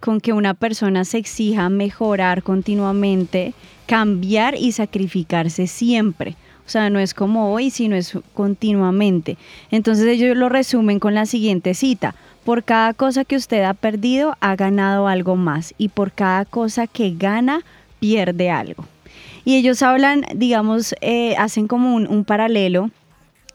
[0.02, 3.54] con que una persona se exija mejorar continuamente,
[3.86, 6.36] cambiar y sacrificarse siempre.
[6.66, 9.38] O sea, no es como hoy, sino es continuamente.
[9.70, 12.16] Entonces ellos lo resumen con la siguiente cita.
[12.44, 15.74] Por cada cosa que usted ha perdido, ha ganado algo más.
[15.78, 17.62] Y por cada cosa que gana,
[18.00, 18.86] pierde algo.
[19.46, 22.90] Y ellos hablan, digamos, eh, hacen como un, un paralelo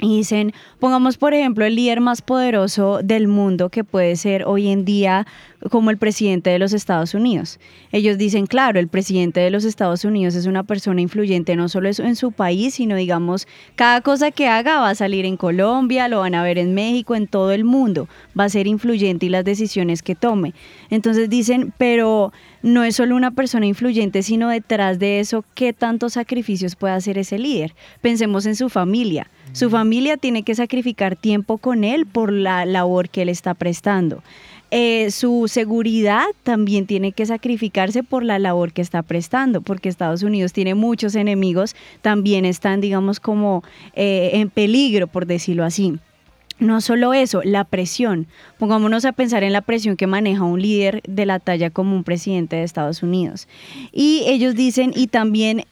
[0.01, 4.69] y dicen, pongamos por ejemplo el líder más poderoso del mundo que puede ser hoy
[4.69, 5.27] en día
[5.69, 7.61] como el presidente de los Estados Unidos.
[7.93, 11.91] Ellos dicen, claro, el presidente de los Estados Unidos es una persona influyente no solo
[11.91, 13.47] en su país, sino digamos,
[13.77, 17.15] cada cosa que haga va a salir en Colombia, lo van a ver en México,
[17.15, 20.55] en todo el mundo, va a ser influyente y las decisiones que tome.
[20.89, 26.15] Entonces dicen, pero no es solo una persona influyente, sino detrás de eso, ¿qué tantos
[26.15, 27.75] sacrificios puede hacer ese líder?
[28.01, 29.29] Pensemos en su familia.
[29.53, 34.23] Su familia tiene que sacrificar tiempo con él por la labor que él está prestando.
[34.71, 40.23] Eh, su seguridad también tiene que sacrificarse por la labor que está prestando, porque Estados
[40.23, 45.99] Unidos tiene muchos enemigos, también están, digamos, como eh, en peligro, por decirlo así.
[46.61, 48.27] No solo eso, la presión.
[48.59, 52.05] Pongámonos a pensar en la presión que maneja un líder de la talla como un
[52.05, 53.49] presidente de Estados Unidos.
[53.93, 55.65] Y ellos dicen, y también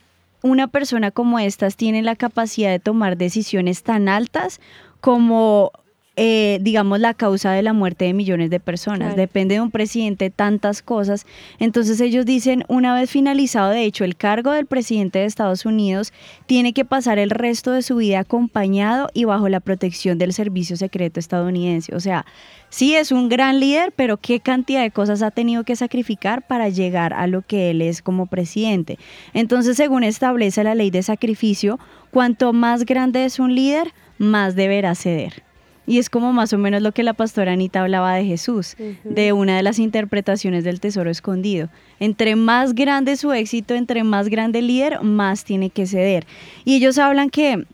[0.42, 4.60] una persona como estas tiene la capacidad de tomar decisiones tan altas
[5.00, 5.72] como
[6.20, 9.14] eh, digamos, la causa de la muerte de millones de personas.
[9.14, 11.26] Depende de un presidente tantas cosas.
[11.60, 16.12] Entonces ellos dicen, una vez finalizado, de hecho, el cargo del presidente de Estados Unidos,
[16.46, 20.76] tiene que pasar el resto de su vida acompañado y bajo la protección del servicio
[20.76, 21.94] secreto estadounidense.
[21.94, 22.26] O sea,
[22.68, 26.68] sí es un gran líder, pero qué cantidad de cosas ha tenido que sacrificar para
[26.68, 28.98] llegar a lo que él es como presidente.
[29.34, 31.78] Entonces, según establece la ley de sacrificio,
[32.10, 35.46] cuanto más grande es un líder, más deberá ceder.
[35.88, 39.32] Y es como más o menos lo que la pastora Anita hablaba de Jesús, de
[39.32, 41.70] una de las interpretaciones del tesoro escondido.
[41.98, 46.26] Entre más grande su éxito, entre más grande el líder, más tiene que ceder.
[46.66, 47.64] Y ellos hablan que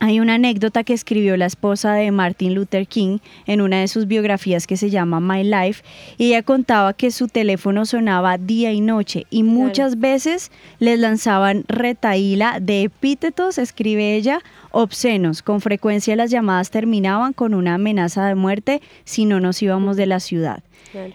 [0.00, 4.06] hay una anécdota que escribió la esposa de Martin Luther King en una de sus
[4.06, 5.82] biografías que se llama My Life
[6.16, 11.64] y ella contaba que su teléfono sonaba día y noche y muchas veces les lanzaban
[11.68, 15.42] retaíla de epítetos, escribe ella, obscenos.
[15.42, 20.06] Con frecuencia las llamadas terminaban con una amenaza de muerte si no nos íbamos de
[20.06, 20.62] la ciudad.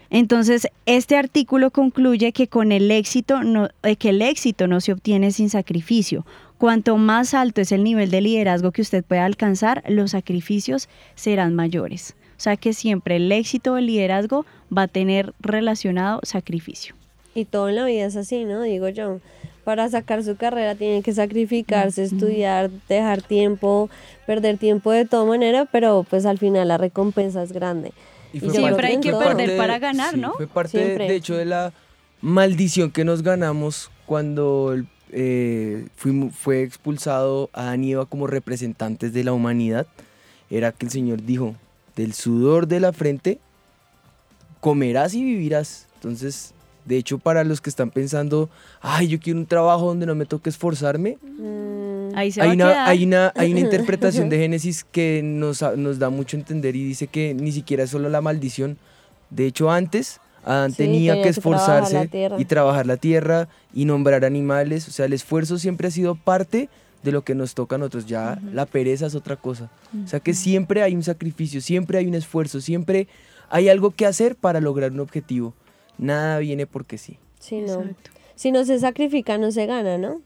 [0.10, 4.94] Entonces, este artículo concluye que con el éxito no, eh, que el éxito no se
[4.94, 6.26] obtiene sin sacrificio.
[6.58, 11.54] Cuanto más alto es el nivel de liderazgo que usted pueda alcanzar, los sacrificios serán
[11.54, 12.16] mayores.
[12.38, 16.96] O sea que siempre el éxito del liderazgo va a tener relacionado sacrificio.
[17.34, 18.62] Y todo en la vida es así, ¿no?
[18.62, 19.20] Digo yo,
[19.66, 23.90] para sacar su carrera tiene que sacrificarse, estudiar, dejar tiempo,
[24.26, 27.92] perder tiempo de toda manera, pero pues al final la recompensa es grande.
[28.32, 30.34] Y, siempre hay que perder para ganar, ¿no?
[30.34, 31.74] Fue parte, de, hecho, de la
[32.22, 34.86] maldición que nos ganamos cuando el
[35.18, 39.88] eh, fue expulsado a y como representantes de la humanidad,
[40.50, 41.56] era que el Señor dijo,
[41.96, 43.40] del sudor de la frente
[44.60, 45.88] comerás y vivirás.
[45.96, 48.50] Entonces, de hecho, para los que están pensando,
[48.82, 52.14] ay, yo quiero un trabajo donde no me toque esforzarme, mm.
[52.14, 52.90] Ahí se hay va a una, quedar.
[52.90, 56.84] hay, una, hay una interpretación de Génesis que nos, nos da mucho a entender y
[56.84, 58.78] dice que ni siquiera es solo la maldición.
[59.30, 63.86] De hecho, antes Adán Sí, tenía tenía que trabajar esforzarse y trabajar la tierra y
[63.86, 64.88] nombrar animales.
[64.88, 66.70] O sea, el esfuerzo siempre ha sido parte
[67.04, 68.06] de lo que nos toca a nosotros.
[68.06, 69.70] Ya la pereza es otra cosa.
[70.04, 73.08] O sea, que siempre hay un sacrificio, siempre hay un esfuerzo, siempre
[73.50, 75.54] hay algo que hacer para lograr un objetivo.
[75.98, 77.18] Nada viene porque sí.
[77.40, 77.82] Sí, no.
[77.82, 78.12] Exacto.
[78.36, 80.22] Si no se sacrifica, no se gana, ¿no?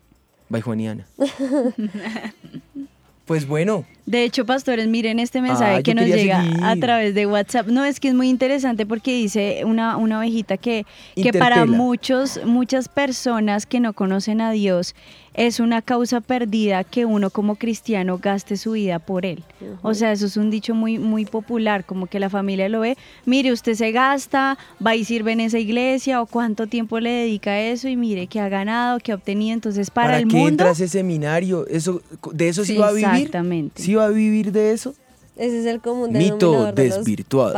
[0.50, 1.08] Bye, Juaniana.
[3.30, 6.64] pues bueno, De hecho, pastores, miren este mensaje Ah, que nos llega seguir.
[6.64, 7.68] a través de WhatsApp.
[7.68, 10.84] No, es que es muy interesante porque dice una, una ovejita que,
[11.16, 14.96] que para muchos, muchas personas que no conocen a Dios
[15.40, 19.42] es una causa perdida que uno como cristiano gaste su vida por él.
[19.82, 22.98] O sea, eso es un dicho muy, muy popular, como que la familia lo ve.
[23.24, 27.52] Mire, usted se gasta, va y sirve en esa iglesia o cuánto tiempo le dedica
[27.52, 29.54] a eso y mire qué ha ganado, qué ha obtenido.
[29.54, 30.50] Entonces, para, el qué mundo...
[30.50, 31.66] entra a ese seminario?
[31.68, 32.02] Eso,
[32.34, 33.10] ¿De eso sí, Sí, va a vivir?
[33.10, 33.82] exactamente.
[33.82, 34.94] ¿Sí va a vivir de eso?
[35.38, 37.58] Ese es el común Mito denominador de los desvirtuado.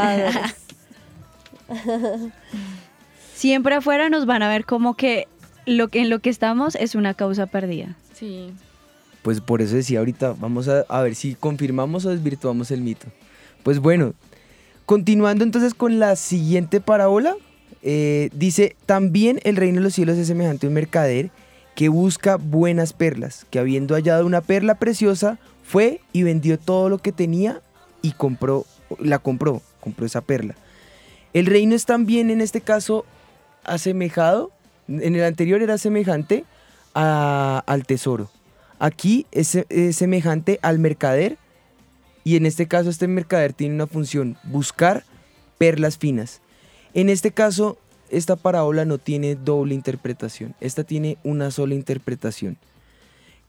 [3.34, 5.28] Siempre afuera nos van a ver como que
[5.66, 7.96] lo que en lo que estamos es una causa perdida.
[8.14, 8.52] Sí.
[9.22, 13.08] Pues por eso decía ahorita, vamos a, a ver si confirmamos o desvirtuamos el mito.
[13.64, 14.14] Pues bueno,
[14.86, 17.36] continuando entonces con la siguiente parábola,
[17.84, 21.32] eh, dice, también el reino de los cielos es semejante a un mercader
[21.76, 26.98] que busca buenas perlas, que habiendo hallado una perla preciosa, fue y vendió todo lo
[26.98, 27.62] que tenía
[28.02, 28.66] y compró,
[29.00, 30.56] la compró, compró esa perla.
[31.34, 33.06] El reino es también en este caso
[33.64, 34.52] asemejado,
[35.02, 36.46] en el anterior era semejante
[36.94, 38.30] al tesoro.
[38.80, 39.58] Aquí es,
[39.96, 41.38] semejante al mercader
[42.24, 45.04] y en este caso este mercader tiene una función, buscar
[45.58, 46.42] perlas finas.
[46.94, 47.78] En este caso,
[48.10, 52.58] esta parábola no tiene doble interpretación, esta tiene una sola interpretación.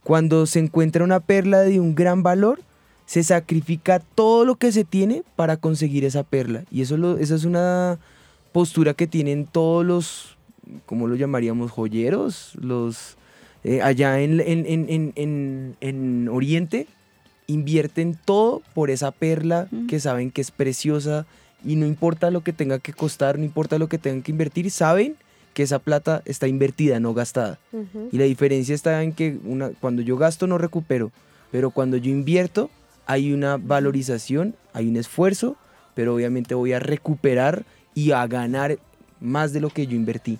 [0.04, 2.60] Cuando se encuentra una perla de un gran valor,
[3.06, 6.64] se sacrifica todo lo que se tiene para conseguir esa perla.
[6.70, 7.98] Y eso esa es una
[8.52, 10.36] postura que tienen todos los,
[10.86, 11.70] ¿cómo lo llamaríamos?
[11.70, 13.16] Joyeros, los
[13.64, 16.86] eh, allá en, en- en- en- en- en Oriente,
[17.46, 19.86] invierten todo por esa perla Mm.
[19.86, 21.26] que saben que es preciosa
[21.64, 24.70] y no importa lo que tenga que costar, no importa lo que tengan que invertir,
[24.70, 25.14] saben
[25.54, 27.58] que esa plata está invertida, no gastada.
[27.72, 28.08] Ujú.
[28.10, 31.12] Y la diferencia está en que una, cuando yo gasto no recupero,
[31.50, 32.70] pero cuando yo invierto
[33.06, 35.56] hay una valorización, hay un esfuerzo,
[35.94, 38.78] pero obviamente voy a recuperar y a ganar
[39.20, 40.38] más de lo que yo invertí.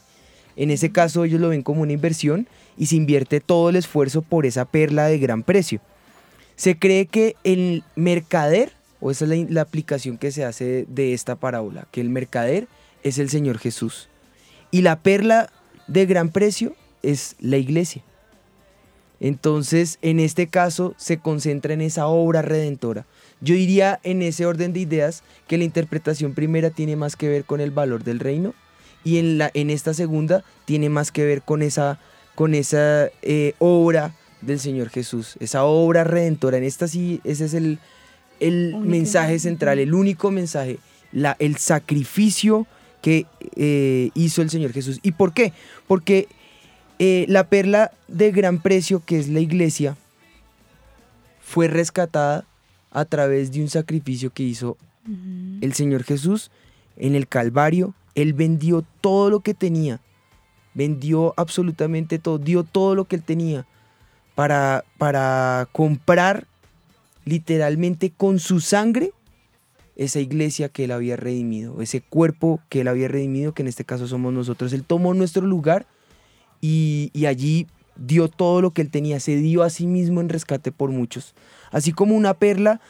[0.56, 4.22] En ese caso ellos lo ven como una inversión y se invierte todo el esfuerzo
[4.22, 5.80] por esa perla de gran precio.
[6.56, 11.36] Se cree que el mercader, o esa es la, aplicación que se hace de esta
[11.36, 12.68] parábola, que el mercader
[13.02, 14.08] es el Señor Jesús.
[14.70, 15.50] Y la perla
[15.86, 18.02] de gran precio es la iglesia.
[19.20, 23.06] Entonces, en este caso, se concentra en esa obra redentora.
[23.40, 27.44] Yo diría en ese orden de ideas que la interpretación primera tiene más que ver
[27.44, 28.54] con el valor del reino
[29.04, 31.98] y en, la, en esta segunda tiene más que ver con esa,
[32.34, 36.58] con esa eh, obra del Señor Jesús, esa obra redentora.
[36.58, 37.78] En esta sí, ese es el,
[38.40, 40.78] el mensaje central, el único mensaje,
[41.12, 42.66] la, el sacrificio
[43.00, 45.00] que eh, hizo el Señor Jesús.
[45.02, 45.52] ¿Y por qué?
[45.86, 46.28] Porque
[46.98, 49.96] eh, la perla de gran precio, que es la iglesia,
[51.40, 52.44] fue rescatada
[52.90, 54.76] a través de un sacrificio que hizo
[55.60, 56.52] el Señor Jesús
[56.96, 57.94] en el Calvario.
[58.14, 60.00] Él vendió todo lo que tenía,
[60.74, 63.66] vendió absolutamente todo, dio todo lo que él tenía
[64.34, 66.46] para, para comprar
[67.24, 69.12] literalmente con su sangre
[69.96, 73.84] esa iglesia que él había redimido, ese cuerpo que él había redimido, que en este
[73.84, 74.72] caso somos nosotros.
[74.72, 75.86] Él tomó nuestro lugar
[76.60, 80.28] y, y allí dio todo lo que él tenía, se dio a sí mismo en
[80.28, 81.34] rescate por muchos.
[81.70, 82.80] Así como una perla,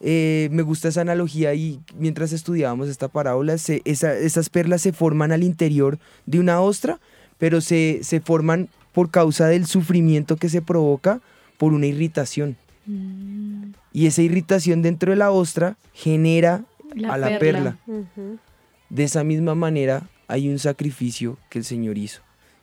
[0.00, 4.92] eh, me gusta esa analogía y mientras estudiábamos esta parábola, se- esa- esas perlas se
[4.92, 6.98] forman al interior de una ostra,
[7.38, 11.20] pero se, se forman por causa del sufrimiento que se provoca
[11.58, 12.56] por una irritación.
[13.92, 17.78] Y esa irritación dentro de la ostra genera La a la perla.
[18.88, 22.22] De esa misma manera hay un sacrificio que el Señor hizo.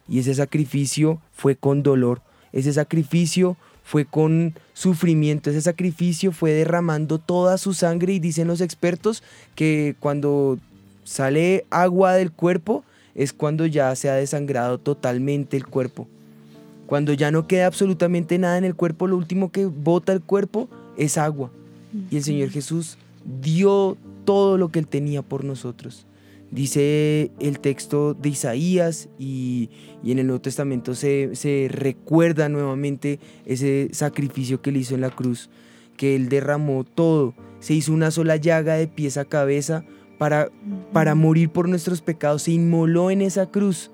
[0.10, 2.22] Y ese sacrificio fue con dolor.
[2.52, 5.50] Ese sacrificio fue con sufrimiento.
[5.50, 8.12] Ese sacrificio fue derramando toda su sangre.
[8.12, 9.24] Y dicen los expertos
[9.56, 10.60] que cuando
[11.06, 12.84] sale agua del cuerpo
[13.16, 16.06] es cuando ya se ha desangrado totalmente el cuerpo.
[16.86, 20.68] Cuando ya no queda absolutamente nada en el cuerpo, lo último que bota el cuerpo
[20.98, 21.50] es agua.
[22.12, 22.98] Y el Señor Jesús
[23.42, 23.96] dio
[24.26, 26.06] todo lo que Él tenía por nosotros.
[26.50, 29.70] Dice el texto de Isaías y,
[30.02, 35.02] y en el Nuevo Testamento se, se recuerda nuevamente ese sacrificio que él hizo en
[35.02, 35.50] la cruz,
[35.98, 39.84] que él derramó todo, se hizo una sola llaga de pies a cabeza
[40.18, 40.50] para,
[40.94, 43.92] para morir por nuestros pecados, se inmoló en esa cruz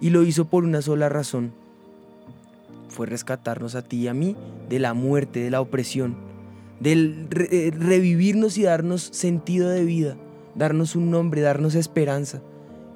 [0.00, 1.52] y lo hizo por una sola razón.
[2.88, 4.34] Fue rescatarnos a ti y a mí
[4.68, 6.16] de la muerte, de la opresión,
[6.80, 10.16] del re- eh, revivirnos y darnos sentido de vida,
[10.58, 12.42] darnos un nombre, darnos esperanza.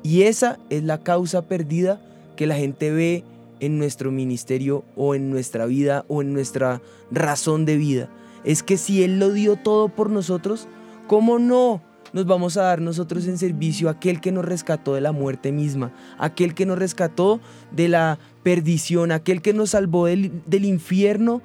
[0.02, 2.00] Y esa es la causa perdida
[2.36, 3.24] que la gente ve
[3.60, 8.10] en nuestro ministerio o en nuestra vida o en nuestra razón de vida.
[8.44, 10.66] Es que si Él lo dio todo por nosotros,
[11.06, 11.80] ¿cómo no
[12.12, 15.52] nos vamos a dar nosotros en servicio a aquel que nos rescató de la muerte
[15.52, 17.40] misma, aquel que nos rescató
[17.70, 21.40] de la perdición, aquel que nos salvó del, infierno?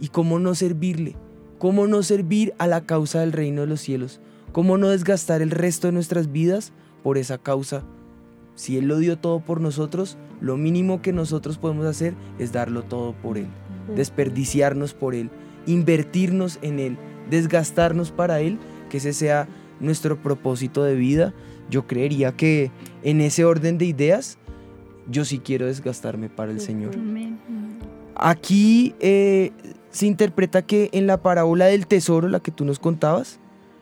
[0.00, 1.14] ¿Y cómo no servirle?
[1.58, 4.20] ¿Cómo no servir a la causa del reino de los cielos?
[4.52, 6.72] ¿Cómo no desgastar el resto de nuestras vidas
[7.02, 7.84] por esa causa?
[8.56, 12.82] Si Él lo dio todo por nosotros, lo mínimo que nosotros podemos hacer es darlo
[12.82, 13.46] todo por Él,
[13.94, 15.30] desperdiciarnos por Él,
[15.66, 16.98] invertirnos en Él,
[17.30, 19.48] desgastarnos para Él, que ese sea
[19.78, 21.32] nuestro propósito de vida.
[21.70, 22.72] Yo creería que
[23.04, 24.36] en ese orden de ideas,
[25.08, 26.90] yo sí quiero desgastarme para el Señor.
[28.16, 29.52] Aquí eh,
[29.90, 33.38] se interpreta que en la parábola del tesoro, la que tú nos contabas,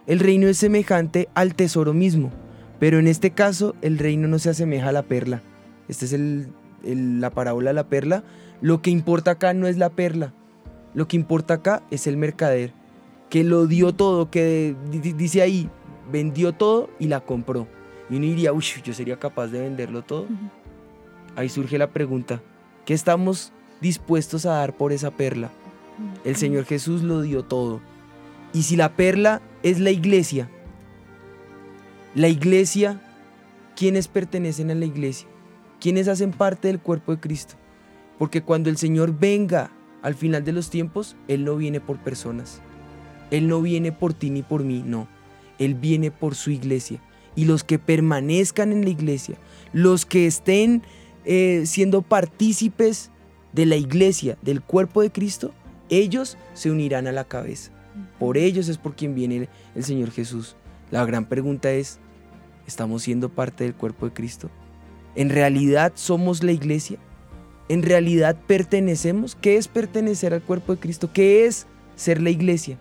[0.08, 2.32] el reino es semejante al tesoro mismo,
[2.80, 5.42] pero en este caso el reino no se asemeja a la perla.
[5.86, 6.48] Esta es el-
[6.82, 8.24] el- la parábola de la perla.
[8.60, 10.32] Lo que importa acá no es la perla,
[10.94, 12.72] lo que importa acá es el mercader,
[13.30, 15.68] que lo dio todo, que di- di- dice ahí,
[16.10, 17.68] vendió todo y la compró.
[18.10, 20.26] Y uno diría, uy, yo sería capaz de venderlo todo.
[21.36, 22.40] Ahí surge la pregunta,
[22.86, 25.50] ¿qué estamos dispuestos a dar por esa perla?
[26.24, 27.80] El Señor Jesús lo dio todo.
[28.52, 30.48] Y si la perla es la iglesia,
[32.14, 33.00] la iglesia,
[33.76, 35.28] ¿quiénes pertenecen a la iglesia?
[35.80, 37.54] ¿Quiénes hacen parte del cuerpo de Cristo?
[38.18, 39.70] Porque cuando el Señor venga
[40.02, 42.60] al final de los tiempos, Él no viene por personas.
[43.30, 45.06] Él no viene por ti ni por mí, no.
[45.58, 47.00] Él viene por su iglesia.
[47.36, 49.36] Y los que permanezcan en la iglesia,
[49.72, 50.82] los que estén
[51.24, 53.10] eh, siendo partícipes
[53.52, 55.52] de la iglesia, del cuerpo de Cristo,
[55.88, 57.70] ellos se unirán a la cabeza.
[58.18, 60.56] Por ellos es por quien viene el, Señor Jesús.
[60.90, 61.98] La gran pregunta es,
[62.66, 64.50] ¿estamos siendo parte del cuerpo de Cristo?
[65.14, 66.98] ¿En realidad somos la iglesia?
[67.68, 69.34] ¿En realidad pertenecemos?
[69.34, 71.10] ¿Qué es pertenecer al cuerpo de Cristo?
[71.12, 72.78] ¿Qué es ser la iglesia?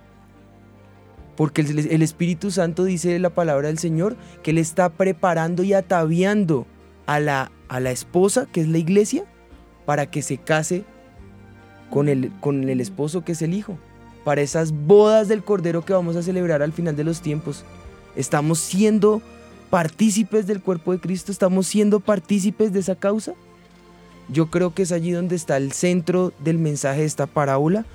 [1.36, 5.74] Porque el, el Espíritu Santo dice la palabra del Señor que Él está preparando y
[5.74, 6.66] ataviando
[7.06, 9.26] a la, a la esposa, que es la iglesia,
[9.86, 10.84] para que se case
[11.90, 13.80] con el, con el esposo, que es el Hijo.
[14.28, 17.64] Para esas bodas del Cordero que vamos a celebrar al final de los tiempos.
[18.18, 19.22] Estamos siendo
[19.70, 23.36] partícipes del cuerpo de Cristo, estamos siendo partícipes de esa causa.
[24.28, 27.86] Yo creo que es allí donde está el centro del mensaje de esta parábola.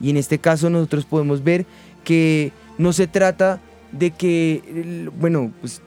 [0.00, 1.66] Y en este caso nosotros podemos ver
[2.04, 3.60] que no se trata
[3.92, 5.82] de que, bueno, pues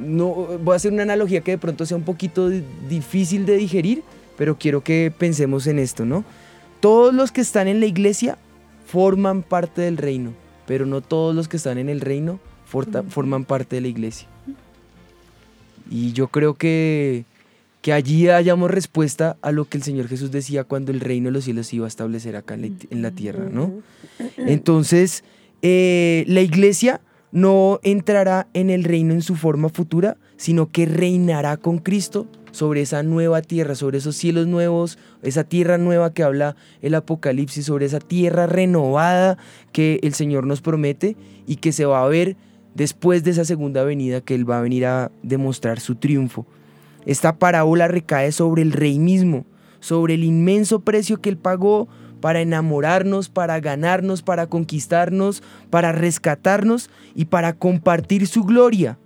[0.00, 0.30] no
[0.64, 4.02] voy a hacer una analogía que de pronto sea un poquito di- difícil de digerir,
[4.38, 6.24] pero quiero que pensemos en esto, ¿no?
[6.80, 8.38] Todos los que están en la iglesia
[8.88, 10.32] forman parte del reino,
[10.66, 14.26] pero no todos los que están en el reino forta- forman parte de la iglesia.
[15.90, 17.24] Y yo creo que,
[17.82, 21.32] que allí hayamos respuesta a lo que el Señor Jesús decía cuando el reino de
[21.32, 23.72] los cielos se iba a establecer acá en la, en la tierra, ¿no?
[24.36, 25.22] Entonces,
[25.62, 31.58] eh, la iglesia no entrará en el reino en su forma futura, sino que reinará
[31.58, 36.56] con Cristo sobre esa nueva tierra, sobre esos cielos nuevos, esa tierra nueva que habla
[36.80, 39.36] el Apocalipsis, sobre esa tierra renovada
[39.72, 41.16] que el Señor nos promete
[41.46, 42.36] y que se va a ver
[42.74, 46.46] después de esa segunda venida que Él va a venir a demostrar su triunfo.
[47.04, 49.44] Esta parábola recae sobre el rey mismo,
[49.80, 51.88] sobre el inmenso precio que Él pagó
[52.20, 58.98] para enamorarnos, para ganarnos, para conquistarnos, para rescatarnos y para compartir su gloria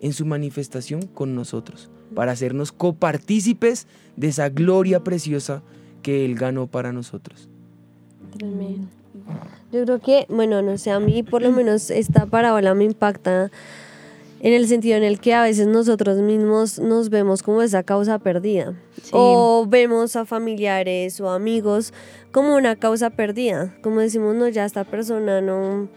[0.00, 3.86] en su manifestación con nosotros, para hacernos copartícipes
[4.16, 5.62] de esa gloria preciosa
[6.02, 7.48] que Él ganó para nosotros.
[8.36, 8.88] Tremendo.
[9.72, 13.50] Yo creo que, bueno, no sé, a mí por lo menos esta parábola me impacta
[14.40, 18.18] en el sentido en el que a veces nosotros mismos nos vemos como esa causa
[18.18, 18.74] perdida.
[19.02, 19.10] Sí.
[19.12, 21.92] O vemos a familiares o amigos
[22.32, 23.74] como una causa perdida.
[23.82, 25.88] Como decimos, no, ya esta persona no...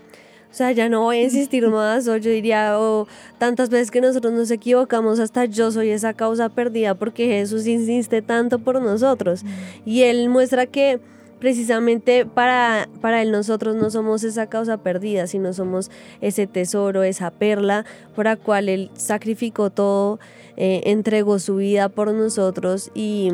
[0.51, 4.01] O sea, ya no voy a insistir más, o yo diría, o tantas veces que
[4.01, 9.43] nosotros nos equivocamos, hasta yo soy esa causa perdida porque Jesús insiste tanto por nosotros.
[9.85, 10.99] Y Él muestra que
[11.39, 15.89] precisamente para, para él nosotros no somos esa causa perdida, sino somos
[16.21, 17.85] ese tesoro, esa perla
[18.15, 20.19] por la cual él sacrificó todo,
[20.57, 23.31] eh, entregó su vida por nosotros y,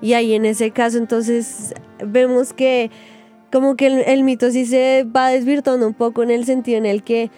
[0.00, 1.74] y ahí en ese caso entonces
[2.04, 2.90] vemos que
[3.52, 6.86] como que el, el mito sí se va desvirtuando un poco en el sentido en
[6.86, 7.30] el que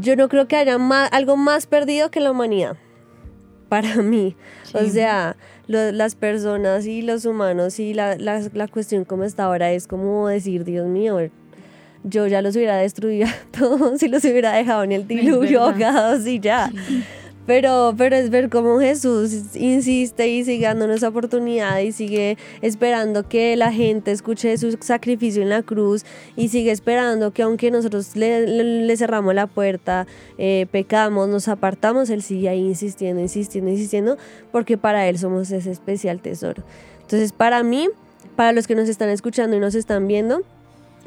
[0.00, 2.76] yo no creo que haya más, algo más perdido que la humanidad
[3.68, 4.36] para mí.
[4.74, 5.36] O sea,
[5.68, 9.86] lo- las personas y los humanos y la, la, la cuestión como está ahora es
[9.86, 11.18] como decir, Dios mío,
[12.04, 16.26] yo ya los hubiera destruido a todos si los hubiera dejado en el diluvio ahogados
[16.26, 16.70] y ya.
[17.46, 23.54] Pero, pero es ver cómo Jesús insiste y sigue dándonos oportunidad y sigue esperando que
[23.54, 28.46] la gente escuche su sacrificio en la cruz y sigue esperando que aunque nosotros le,
[28.48, 34.16] le- le cerramos la puerta, eh, pecamos, nos apartamos, Él sigue ahí insistiendo, insistiendo, insistiendo,
[34.50, 36.64] porque para Él somos ese especial tesoro.
[37.02, 37.88] Entonces, para mí,
[38.34, 40.42] para los que nos están escuchando y nos están viendo,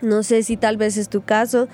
[0.01, 1.67] no sé si tal vez es tu caso,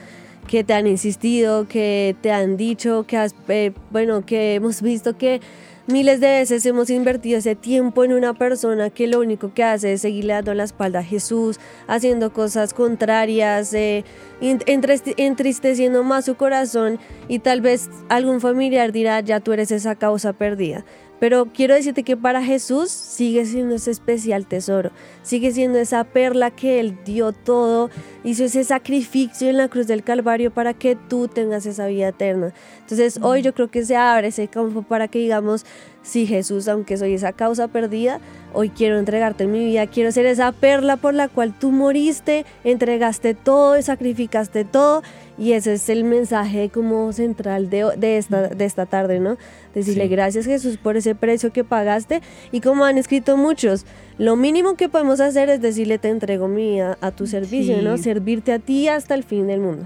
[0.48, 5.18] que te han insistido, que te han dicho, que has, eh, bueno, que hemos visto
[5.18, 5.42] que
[5.88, 9.94] miles de veces hemos invertido ese tiempo en una persona que lo único que hace
[9.94, 14.04] es seguirle dando la espalda a Jesús, haciendo cosas contrarias, eh,
[14.42, 19.72] en- entriste- entristeciendo más su corazón y tal vez algún familiar dirá, ya tú eres
[19.72, 20.84] esa causa perdida.
[21.20, 24.92] Pero quiero decirte que para Jesús sigue siendo ese especial tesoro,
[25.24, 27.90] sigue siendo esa perla que Él dio todo,
[28.24, 32.54] hizo ese sacrificio en la cruz del Calvario para que tú tengas esa vida eterna.
[32.80, 35.66] Entonces hoy yo creo que se abre ese campo para que digamos,
[36.04, 38.20] sí Jesús, aunque soy esa causa perdida,
[38.54, 43.34] hoy quiero entregarte mi vida, quiero ser esa perla por la cual tú moriste, entregaste
[43.34, 45.02] todo, sacrificaste todo
[45.38, 49.38] y ese es el mensaje como central de, de, esta, de esta tarde, ¿no?
[49.74, 50.10] Decirle Sí.
[50.10, 52.22] gracias Jesús por ese precio que pagaste
[52.52, 53.86] y como han escrito muchos,
[54.18, 57.84] lo mínimo que podemos hacer es decirle te entrego mi vida a tu servicio, Sí.
[57.84, 57.98] ¿no?
[57.98, 59.86] Servirte a ti hasta el fin del mundo.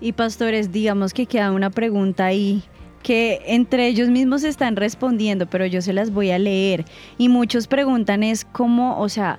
[0.00, 2.62] Y pastores, digamos que queda una pregunta ahí
[3.02, 6.84] que entre ellos mismos están respondiendo, pero yo se las voy a leer.
[7.16, 9.38] Y muchos preguntan es cómo, o sea,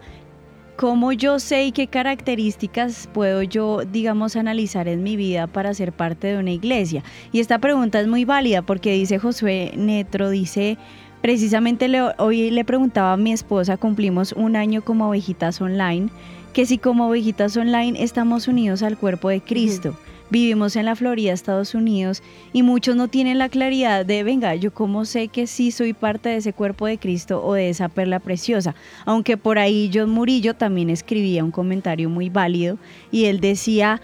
[0.79, 5.91] cómo yo sé y qué características puedo yo, digamos, analizar en mi vida para ser
[5.91, 7.03] parte de una iglesia.
[7.33, 10.77] Y esta pregunta es muy válida porque dice Josué Netro, dice,
[11.21, 16.07] precisamente le- hoy le preguntaba a mi esposa, cumplimos un año como ovejitas online,
[16.53, 19.97] que si como ovejitas online estamos unidos al cuerpo de Cristo.
[20.31, 22.21] Vivimos en la Florida, Estados Unidos,
[22.53, 26.29] y muchos no tienen la claridad de, venga, yo cómo sé que sí soy parte
[26.29, 28.75] de ese cuerpo de Cristo o de esa perla preciosa.
[29.05, 32.77] Aunque por ahí John Murillo también escribía un comentario muy válido
[33.11, 34.01] y él decía,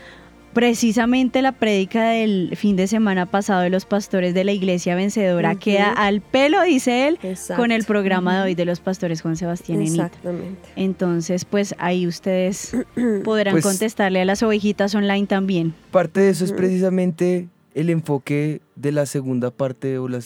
[0.56, 5.56] precisamente la prédica del fin de semana pasado de los pastores de la iglesia vencedora
[5.56, 7.62] queda al pelo, dice él, Exacto.
[7.62, 9.82] con el programa de hoy de los pastores Juan Sebastián.
[9.82, 10.70] Exactamente.
[10.78, 12.74] Entonces, pues ahí ustedes
[13.26, 15.74] podrán Pues- contestarle a las ovejitas online también.
[15.91, 20.20] Parte de eso es precisamente el enfoque de la segunda parte, o la,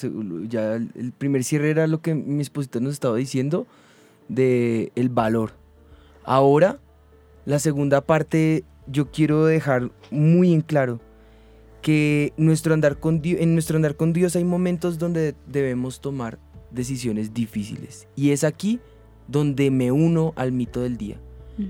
[0.47, 3.65] ya el el primer cierre era lo que mi esposita nos estaba diciendo,
[4.27, 5.53] de el valor.
[6.23, 6.77] Ahora,
[7.45, 10.99] la segunda parte, yo quiero dejar muy en claro
[11.81, 16.37] que nuestro andar con Di- en nuestro andar con Dios hay momentos donde debemos tomar
[16.71, 18.07] decisiones difíciles.
[18.15, 18.79] Y es aquí
[19.27, 21.17] donde me uno al mito del día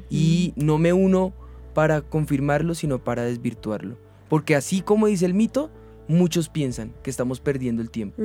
[0.09, 1.33] y no me uno
[1.73, 3.97] para confirmarlo, sino para desvirtuarlo.
[4.29, 5.69] Porque así como dice el mito,
[6.07, 8.21] muchos piensan que estamos perdiendo el tiempo,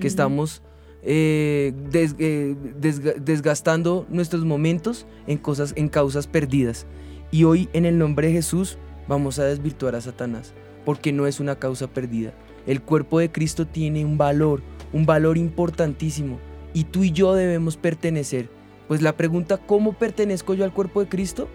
[0.00, 0.62] que estamos
[1.08, 6.86] eh, des- eh, desga- desgastando nuestros momentos en cosas, en causas perdidas.
[7.30, 10.54] Y hoy en el nombre de Jesús vamos a desvirtuar a Satanás,
[10.84, 12.32] porque no es una causa perdida.
[12.66, 14.62] El cuerpo de Cristo tiene un valor,
[14.92, 16.38] un valor importantísimo,
[16.72, 18.48] y tú y yo debemos pertenecer.
[18.88, 21.48] Pues la pregunta, ¿cómo pertenezco yo al cuerpo de Cristo?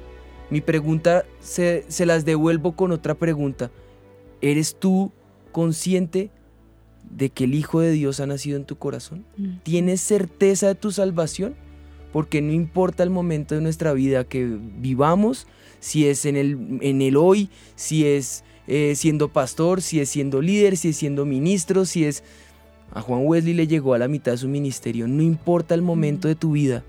[0.50, 3.72] Mi pregunta se, se las devuelvo con otra pregunta.
[4.42, 5.12] ¿Eres tú
[5.52, 6.32] consciente
[7.10, 9.26] de que el Hijo de Dios ha nacido en tu corazón?
[9.64, 11.56] ¿Tienes certeza de tu salvación?
[12.12, 15.48] Porque no importa el momento de nuestra vida que vivamos,
[15.82, 20.42] si es en el, en el hoy, si es eh, siendo pastor, si es siendo
[20.42, 22.24] líder, si es siendo ministro, si es...
[22.94, 25.08] A Juan Wesley le llegó a la mitad de su ministerio.
[25.08, 26.84] No importa el momento de tu vida.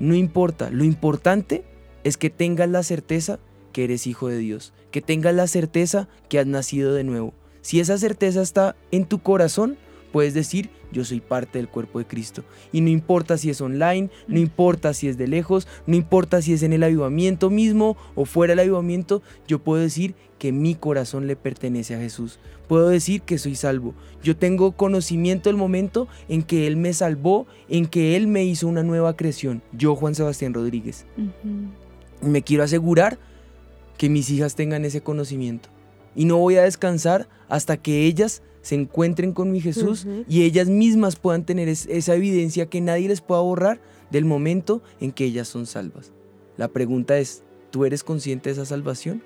[0.00, 0.68] No importa.
[0.70, 1.64] Lo importante
[2.04, 3.38] es que tengas la certeza
[3.72, 4.72] que eres hijo de Dios.
[4.90, 7.34] Que tengas la certeza que has nacido de nuevo.
[7.62, 9.76] Si esa certeza está en tu corazón,
[10.12, 12.44] puedes decir, yo soy parte del cuerpo de Cristo.
[12.72, 16.52] Y no importa si es online, no importa si es de lejos, no importa si
[16.52, 21.26] es en el avivamiento mismo o fuera del avivamiento, yo puedo decir que mi corazón
[21.26, 22.38] le pertenece a Jesús.
[22.68, 23.94] Puedo decir que soy salvo.
[24.22, 28.68] Yo tengo conocimiento del momento en que Él me salvó, en que Él me hizo
[28.68, 29.62] una nueva creación.
[29.72, 31.06] Yo, Juan Sebastián Rodríguez.
[32.20, 33.18] Me quiero asegurar
[33.96, 35.68] que mis hijas tengan ese conocimiento.
[36.14, 40.68] Y no voy a descansar hasta que ellas se encuentren con mi Jesús y ellas
[40.68, 45.24] mismas puedan tener es- esa evidencia que nadie les pueda borrar del momento en que
[45.24, 46.12] ellas son salvas.
[46.58, 49.22] La pregunta es, ¿tú eres consciente de esa salvación?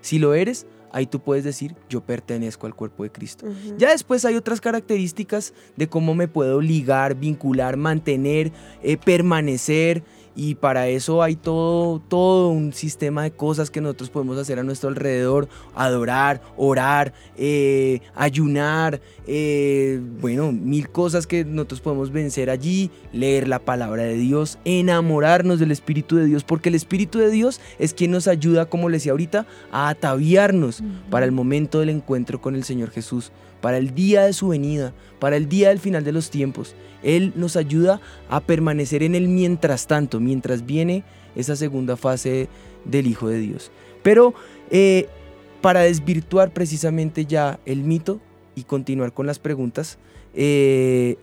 [0.00, 3.44] Si lo eres, ahí tú puedes decir, yo pertenezco al cuerpo de Cristo.
[3.76, 8.50] Ya después hay otras características de cómo me puedo ligar, vincular, mantener,
[8.82, 10.04] eh, permanecer.
[10.36, 14.62] Y para eso hay todo, todo un sistema de cosas que nosotros podemos hacer a
[14.62, 15.48] nuestro alrededor.
[15.74, 22.90] Adorar, orar, eh, ayunar, eh, bueno, mil cosas que nosotros podemos vencer allí.
[23.12, 27.60] Leer la palabra de Dios, enamorarnos del Espíritu de Dios, porque el Espíritu de Dios
[27.78, 32.40] es quien nos ayuda, como les decía ahorita, a ataviarnos para el momento del encuentro
[32.42, 36.04] con el Señor Jesús, para el día de su venida, para el día del final
[36.04, 36.74] de los tiempos.
[37.02, 41.04] Él nos ayuda a permanecer en el mientras tanto, mientras viene
[41.34, 42.48] esa segunda fase
[42.84, 43.70] del Hijo de Dios.
[44.02, 44.34] Pero
[44.70, 45.08] eh,
[45.60, 48.20] para desvirtuar precisamente ya el mito
[48.54, 49.98] y continuar con las preguntas,
[50.34, 51.16] eh,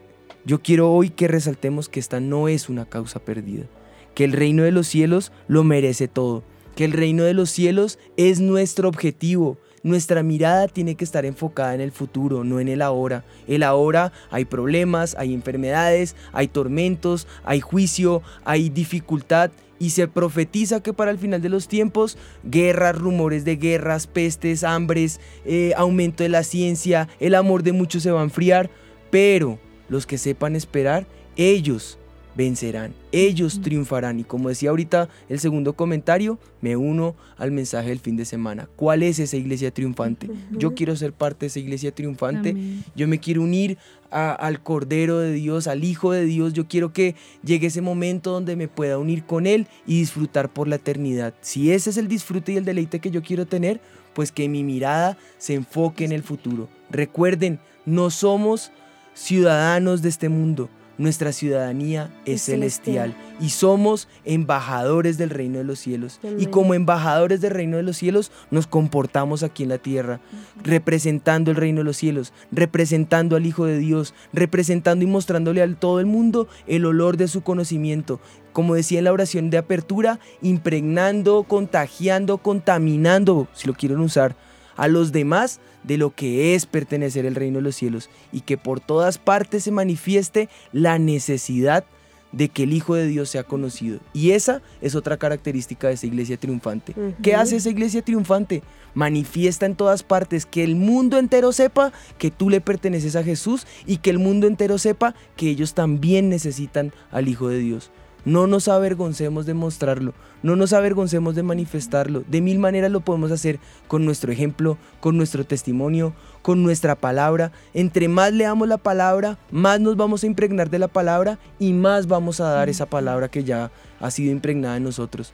[0.46, 3.66] yo quiero hoy que resaltemos que esta no es una causa perdida,
[4.14, 6.44] que el reino de los cielos lo merece todo,
[6.76, 9.58] que el reino de los cielos es nuestro objetivo.
[9.84, 13.26] Nuestra mirada tiene que estar enfocada en el futuro, no en el ahora.
[13.48, 20.82] El ahora hay problemas, hay enfermedades, hay tormentos, hay juicio, hay dificultad y se profetiza
[20.82, 26.24] que para el final de los tiempos, guerras, rumores de guerras, pestes, hambres, eh, aumento
[26.24, 28.70] de la ciencia, el amor de muchos se va a enfriar,
[29.12, 29.60] pero
[29.90, 31.06] los que sepan esperar,
[31.36, 32.00] ellos
[32.36, 34.20] vencerán, ellos triunfarán.
[34.20, 38.68] Y como decía ahorita el segundo comentario, me uno al mensaje del fin de semana.
[38.76, 40.30] ¿Cuál es esa iglesia triunfante?
[40.52, 42.50] Yo quiero ser parte de esa iglesia triunfante.
[42.52, 42.84] Amén.
[42.96, 43.78] Yo me quiero unir
[44.10, 46.54] a- al Cordero de Dios, al Hijo de Dios.
[46.54, 50.68] Yo quiero que llegue ese momento donde me pueda unir con Él y disfrutar por
[50.68, 51.34] la eternidad.
[51.42, 53.80] Si ese es el disfrute y el deleite que yo quiero tener,
[54.14, 56.70] pues que mi mirada se enfoque en el futuro.
[56.92, 58.72] Recuerden, no somos
[59.16, 60.70] ciudadanos de este mundo.
[60.98, 63.14] Nuestra ciudadanía es, Es celestial.
[63.14, 63.38] celestial.
[63.40, 66.20] y somos embajadores del reino de los cielos.
[66.38, 70.20] Y como embajadores del reino de los cielos nos comportamos aquí en la tierra,
[70.64, 75.76] representando el reino de los cielos, representando al Hijo de Dios, representando y mostrándole a
[75.76, 78.20] todo el mundo el olor de su conocimiento.
[78.52, 84.36] Como decía en la oración de apertura, impregnando, contagiando, contaminando, si lo quieren usar,
[84.76, 88.58] a los demás de lo que es pertenecer al reino de los cielos y que
[88.58, 91.86] por todas partes se manifieste la necesidad
[92.34, 94.00] de que el Hijo de Dios sea conocido.
[94.12, 96.94] Y esa es otra característica de esa iglesia triunfante.
[97.22, 98.64] ¿Qué hace esa iglesia triunfante?
[98.96, 103.66] Manifiesta en todas partes que el mundo entero sepa que tú le perteneces a Jesús
[103.86, 107.92] y que el mundo entero sepa que ellos también necesitan al Hijo de Dios.
[108.26, 110.14] No nos avergoncemos de mostrarlo,
[110.44, 112.24] no nos avergoncemos de manifestarlo.
[112.28, 117.52] De mil maneras lo podemos hacer con nuestro ejemplo, con nuestro testimonio, con nuestra palabra.
[117.74, 122.08] Entre más leamos la palabra, más nos vamos a impregnar de la palabra y más
[122.08, 125.34] vamos a dar esa palabra que ya ha sido impregnada en nosotros.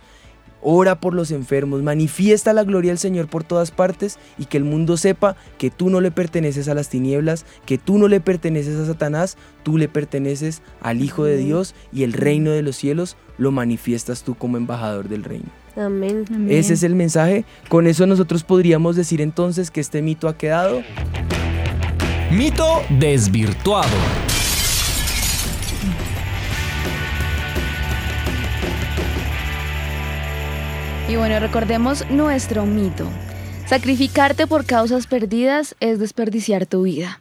[0.61, 4.63] Ora por los enfermos, manifiesta la gloria del Señor por todas partes y que el
[4.63, 8.77] mundo sepa que tú no le perteneces a las tinieblas, que tú no le perteneces
[8.77, 13.15] a Satanás, tú le perteneces al Hijo de Dios y el reino de los cielos
[13.37, 15.49] lo manifiestas tú como embajador del reino.
[15.75, 16.25] Amén.
[16.29, 16.51] Amén.
[16.51, 17.45] Ese es el mensaje.
[17.69, 20.81] Con eso nosotros podríamos decir entonces que este mito ha quedado.
[22.31, 24.28] Mito desvirtuado.
[31.09, 33.07] Y bueno, recordemos nuestro mito.
[33.65, 37.19] Sacrificarte por causas perdidas es desperdiciar tu vida.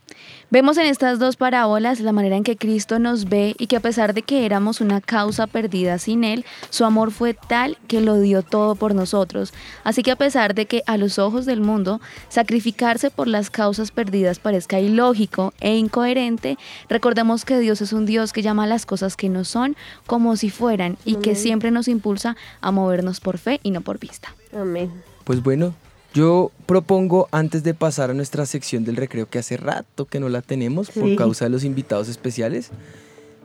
[0.51, 3.81] Vemos en estas dos parábolas la manera en que Cristo nos ve y que a
[3.81, 8.19] pesar de que éramos una causa perdida sin Él, su amor fue tal que lo
[8.19, 9.53] dio todo por nosotros.
[9.85, 13.91] Así que a pesar de que a los ojos del mundo sacrificarse por las causas
[13.91, 16.57] perdidas parezca ilógico e incoherente,
[16.89, 19.77] recordemos que Dios es un Dios que llama a las cosas que no son
[20.07, 23.99] como si fueran y que siempre nos impulsa a movernos por fe y no por
[23.99, 24.35] vista.
[24.59, 24.91] Amén.
[25.25, 25.75] Pues bueno,
[26.15, 30.29] yo propongo antes de pasar a nuestra sección del recreo, que hace rato que no
[30.29, 32.71] la tenemos por causa de los invitados especiales,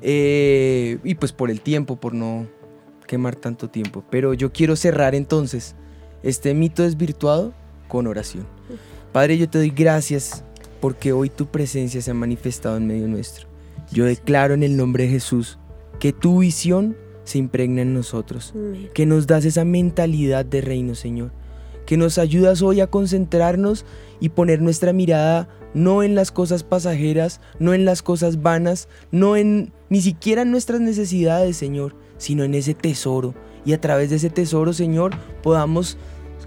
[0.02, 2.48] eh, y pues por el tiempo, por no
[3.08, 5.76] quemar tanto tiempo, pero yo quiero cerrar entonces
[6.24, 7.54] este mito desvirtuado
[7.88, 8.48] con oración.
[9.12, 10.44] Padre, yo te doy gracias
[10.82, 13.48] porque hoy tu presencia se ha manifestado en medio nuestro.
[13.92, 15.60] Yo declaro en el nombre de Jesús
[16.00, 18.54] que tu visión se impregna en nosotros
[18.94, 21.32] que nos das esa mentalidad de reino, Señor.
[21.86, 23.86] Que nos ayudas hoy a concentrarnos
[24.20, 29.36] y poner nuestra mirada no en las cosas pasajeras, no en las cosas vanas, no
[29.36, 33.34] en ni siquiera en nuestras necesidades, Señor, sino en ese tesoro,
[33.66, 35.12] y a través de ese tesoro, Señor,
[35.42, 35.98] podamos,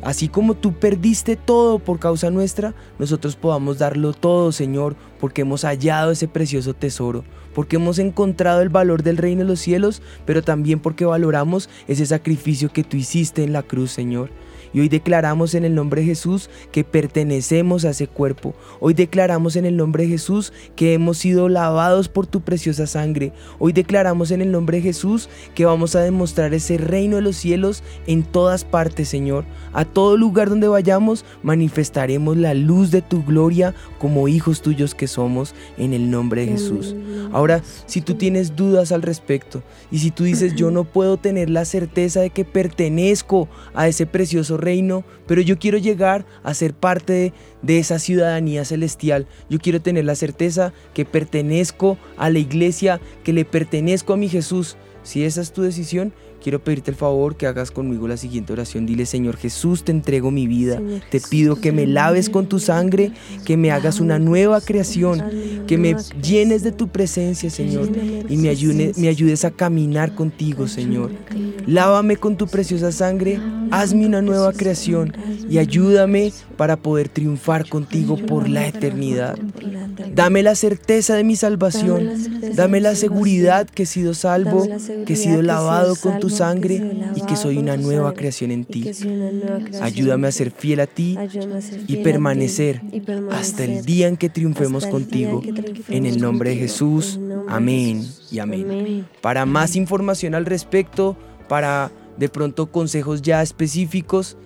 [0.02, 5.62] así como tú perdiste todo por causa nuestra, nosotros podamos darlo todo, Señor, porque hemos
[5.62, 7.24] hallado ese precioso tesoro,
[7.54, 12.04] porque hemos encontrado el valor del reino de los cielos, pero también porque valoramos ese
[12.04, 14.30] sacrificio que tú hiciste en la cruz, Señor.
[14.76, 18.54] Y hoy declaramos en el nombre de Jesús que pertenecemos a ese cuerpo.
[18.78, 23.32] Hoy declaramos en el nombre de Jesús que hemos sido lavados por tu preciosa sangre.
[23.58, 27.36] Hoy declaramos en el nombre de Jesús que vamos a demostrar ese reino de los
[27.36, 29.46] cielos en todas partes, Señor.
[29.72, 35.06] A todo lugar donde vayamos manifestaremos la luz de tu gloria como hijos tuyos que
[35.06, 36.94] somos en el nombre de Jesús.
[37.32, 41.48] Ahora, si tú tienes dudas al respecto y si tú dices yo no puedo tener
[41.48, 44.65] la certeza de que pertenezco a ese precioso reino,
[45.26, 50.04] pero yo quiero llegar a ser parte de, de esa ciudadanía celestial, yo quiero tener
[50.04, 54.76] la certeza que pertenezco a la iglesia, que le pertenezco a mi Jesús.
[55.02, 56.12] Si esa es tu decisión,
[56.46, 58.86] quiero pedirte el favor que hagas conmigo la siguiente oración.
[58.86, 60.80] Dile, Señor Jesús, te entrego mi vida.
[61.10, 63.10] Te pido que me laves con tu sangre,
[63.44, 65.24] que me hagas una nueva creación,
[65.66, 67.88] que me llenes de tu presencia, Señor,
[68.28, 71.10] y me, ayude- me ayudes a caminar contigo, Señor.
[71.66, 73.40] Lávame con tu preciosa sangre,
[73.72, 75.12] hazme una nueva creación
[75.50, 79.36] y ayúdame para poder triunfar contigo por la eternidad.
[80.14, 82.08] Dame la certeza de mi salvación,
[82.54, 84.68] dame la seguridad que he sido salvo,
[85.04, 86.82] que he sido lavado con tu sangre
[87.14, 88.90] y que soy una nueva creación en ti.
[89.80, 91.18] Ayúdame a ser fiel a ti
[91.86, 92.82] y permanecer
[93.30, 95.42] hasta el día en que triunfemos contigo.
[95.88, 97.18] En el nombre de Jesús,
[97.48, 99.06] amén y amén.
[99.20, 101.16] Para más información al respecto,
[101.48, 104.36] para de pronto consejos ya específicos,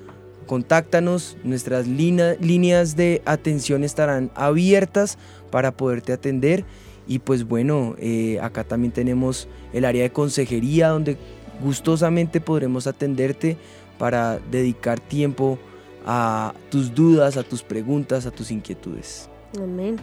[0.46, 5.18] contáctanos, nuestras líneas de atención estarán abiertas
[5.50, 6.64] para poderte atender.
[7.06, 11.16] Y pues bueno, eh, acá también tenemos el área de consejería donde
[11.62, 13.56] gustosamente podremos atenderte
[13.98, 15.58] para dedicar tiempo
[16.06, 19.28] a tus dudas, a tus preguntas, a tus inquietudes.
[19.58, 19.98] Amén.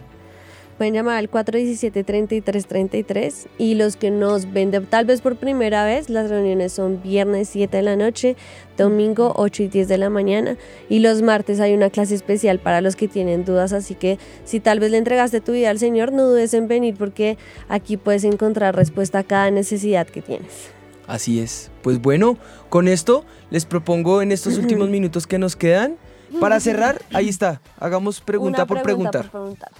[0.76, 6.08] Pueden llamar al 417-3333 y los que nos ven de- tal vez por primera vez,
[6.08, 8.36] las reuniones son viernes 7 de la noche,
[8.76, 10.56] domingo 8 y 10 de la mañana
[10.88, 14.60] y los martes hay una clase especial para los que tienen dudas, así que si
[14.60, 17.38] tal vez le entregaste tu vida al Señor, no dudes en venir porque
[17.68, 20.70] aquí puedes encontrar respuesta a cada necesidad que tienes.
[21.08, 21.72] Así es.
[21.82, 22.36] Pues bueno,
[22.68, 25.96] con esto les propongo en estos últimos minutos que nos quedan,
[26.40, 29.22] para cerrar, ahí está, hagamos pregunta Una por preguntar.
[29.22, 29.70] por preguntar.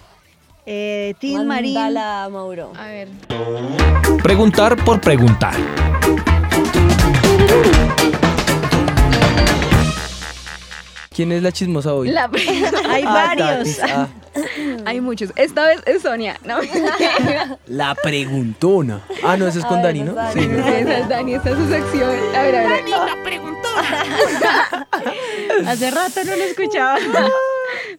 [0.65, 1.75] Eh, Tim Marín.
[2.31, 2.73] Mauro.
[2.75, 3.07] A ver.
[4.21, 5.55] Preguntar por preguntar.
[11.19, 12.11] ¿Quién es la chismosa hoy?
[12.11, 12.31] La
[12.89, 13.75] Hay Ah, varios.
[13.75, 14.07] Tatis, ah,
[14.85, 15.33] Hay muchos.
[15.35, 16.39] Esta vez es Sonia.
[16.45, 16.59] No,
[17.67, 19.01] la preguntona.
[19.21, 20.31] Ah, no, eso es con Dani, no ¿no?
[20.31, 20.39] Sí.
[20.39, 22.09] esa es Dani, esta es su sección.
[22.33, 22.83] A ver, a ver.
[25.67, 26.97] Hace rato no lo escuchaba.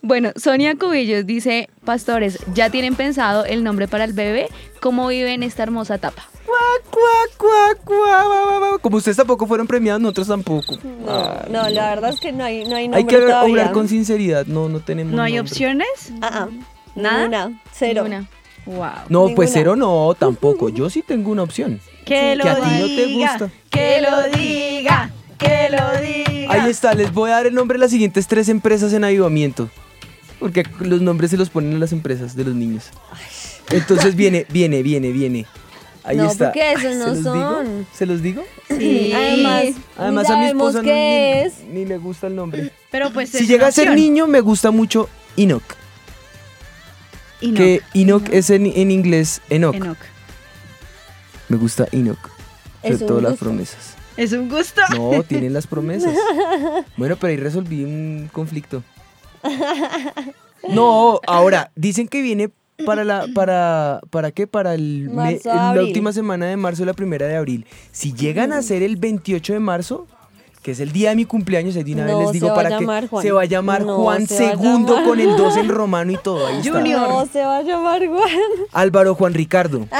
[0.00, 4.48] Bueno, Sonia Cubillos dice, pastores, ¿ya tienen pensado el nombre para el bebé?
[4.80, 6.26] ¿Cómo vive en esta hermosa etapa?
[6.46, 8.78] Cuac, cuac, cuac, cuac, guau, guau, guau.
[8.80, 10.78] Como ustedes tampoco fueron premiados, nosotros tampoco.
[10.82, 13.52] No, no, la verdad es que no hay, no hay Hay que todavía.
[13.52, 15.50] obrar con sinceridad, no, no tenemos ¿No hay nombre.
[15.52, 15.88] opciones?
[16.22, 16.48] Ah, ah.
[16.96, 17.18] ¿Nada?
[17.48, 18.02] Ninguna, cero.
[18.04, 18.28] Ninguna.
[18.66, 18.90] Wow.
[19.08, 20.68] No, pues cero no, tampoco.
[20.68, 21.80] Yo sí tengo una opción.
[22.04, 23.30] Que lo Que a ti no te diga.
[23.30, 23.50] gusta.
[23.70, 25.10] Que lo diga.
[25.38, 26.52] Que lo diga.
[26.52, 29.70] Ahí está, les voy a dar el nombre de las siguientes tres empresas en avivamiento.
[30.38, 32.90] Porque los nombres se los ponen a las empresas de los niños.
[33.70, 35.46] Entonces viene, viene, viene, viene.
[36.10, 36.46] Ahí No, está.
[36.46, 37.32] porque esos ¿Se no los digo?
[37.34, 37.86] son.
[37.94, 38.42] ¿Se los digo?
[38.68, 39.12] Sí.
[39.96, 41.64] Además, a mi esposa no- qué ni, es.
[41.72, 42.72] ni le gusta el nombre.
[42.90, 45.62] Pero pues Si es llega a ser niño, me gusta mucho Enoch.
[47.42, 47.54] No.
[47.54, 49.74] Que Enoch es en, en inglés Enoch.
[49.74, 49.98] Enoch.
[51.48, 52.18] Me gusta Enoch.
[52.82, 53.94] Sobre todo las promesas.
[54.16, 54.80] Es un gusto.
[54.96, 56.14] No, tienen las promesas.
[56.96, 58.82] Bueno, pero ahí resolví un conflicto.
[60.68, 62.50] No, ahora, dicen que viene
[62.84, 64.46] para la, para, ¿para qué?
[64.46, 67.66] Para el, me- Marzo, la última semana de marzo y la primera de abril.
[67.92, 70.06] Si llegan a ser el 28 de marzo,
[70.62, 72.46] que es el día de mi cumpleaños, ahí de una vez No, les se digo
[72.48, 73.22] va a para que llamar Juan.
[73.22, 76.16] se va a llamar No, Juan se segundo llamar- con el 2 en romano y
[76.18, 76.46] todo.
[76.46, 76.80] Ahí está.
[76.80, 78.28] No, se va a llamar Juan.
[78.72, 79.86] Álvaro Juan Ricardo.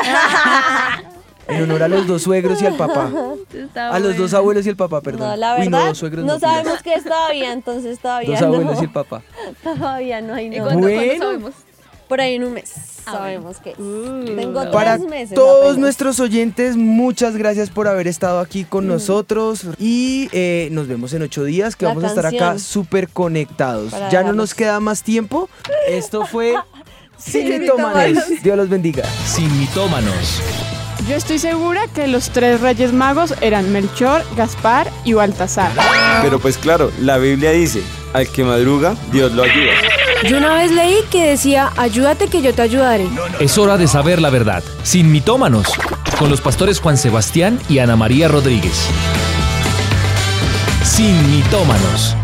[1.49, 3.11] En honor a los dos suegros y al papá.
[3.53, 5.31] Está A los dos abuelos y el papá, perdón.
[5.31, 8.31] No, la Uy, verdad, no, dos suegros no no, sabemos qué es todavía, entonces todavía
[8.39, 8.47] Dos no.
[8.55, 9.23] abuelos y el papá.
[9.65, 11.13] Todavía no hay ¿Y cuándo Bueno.
[11.19, 11.53] sabemos?
[12.11, 12.73] Por ahí en un mes
[13.07, 13.77] Ah, sabemos qué es.
[13.77, 15.35] Tengo Para tres meses.
[15.35, 15.79] todos apenas.
[15.79, 21.23] nuestros oyentes, muchas gracias por haber estado aquí con nosotros y eh, nos vemos en
[21.23, 23.93] ocho días que La vamos a estar acá súper conectados.
[23.93, 25.49] Para Ya no nos queda más tiempo.
[25.89, 26.55] Esto fue
[27.17, 27.97] Sin Sin Mitómanos.
[28.09, 28.43] Mitómanos.
[28.43, 29.05] Dios los bendiga.
[29.27, 30.43] Sin mitómanos.
[31.11, 35.73] Yo estoy segura que los tres reyes magos eran Melchor, Gaspar y Baltasar.
[36.23, 37.83] Pero pues claro, la Biblia dice,
[38.13, 39.73] al que madruga, Dios lo ayuda.
[40.29, 43.09] Yo una vez leí que decía, ayúdate que yo te ayudaré.
[43.41, 45.67] Es hora de saber la verdad, sin mitómanos,
[46.17, 48.87] con los pastores Juan Sebastián y Ana María Rodríguez.
[50.85, 52.15] Sin mitómanos.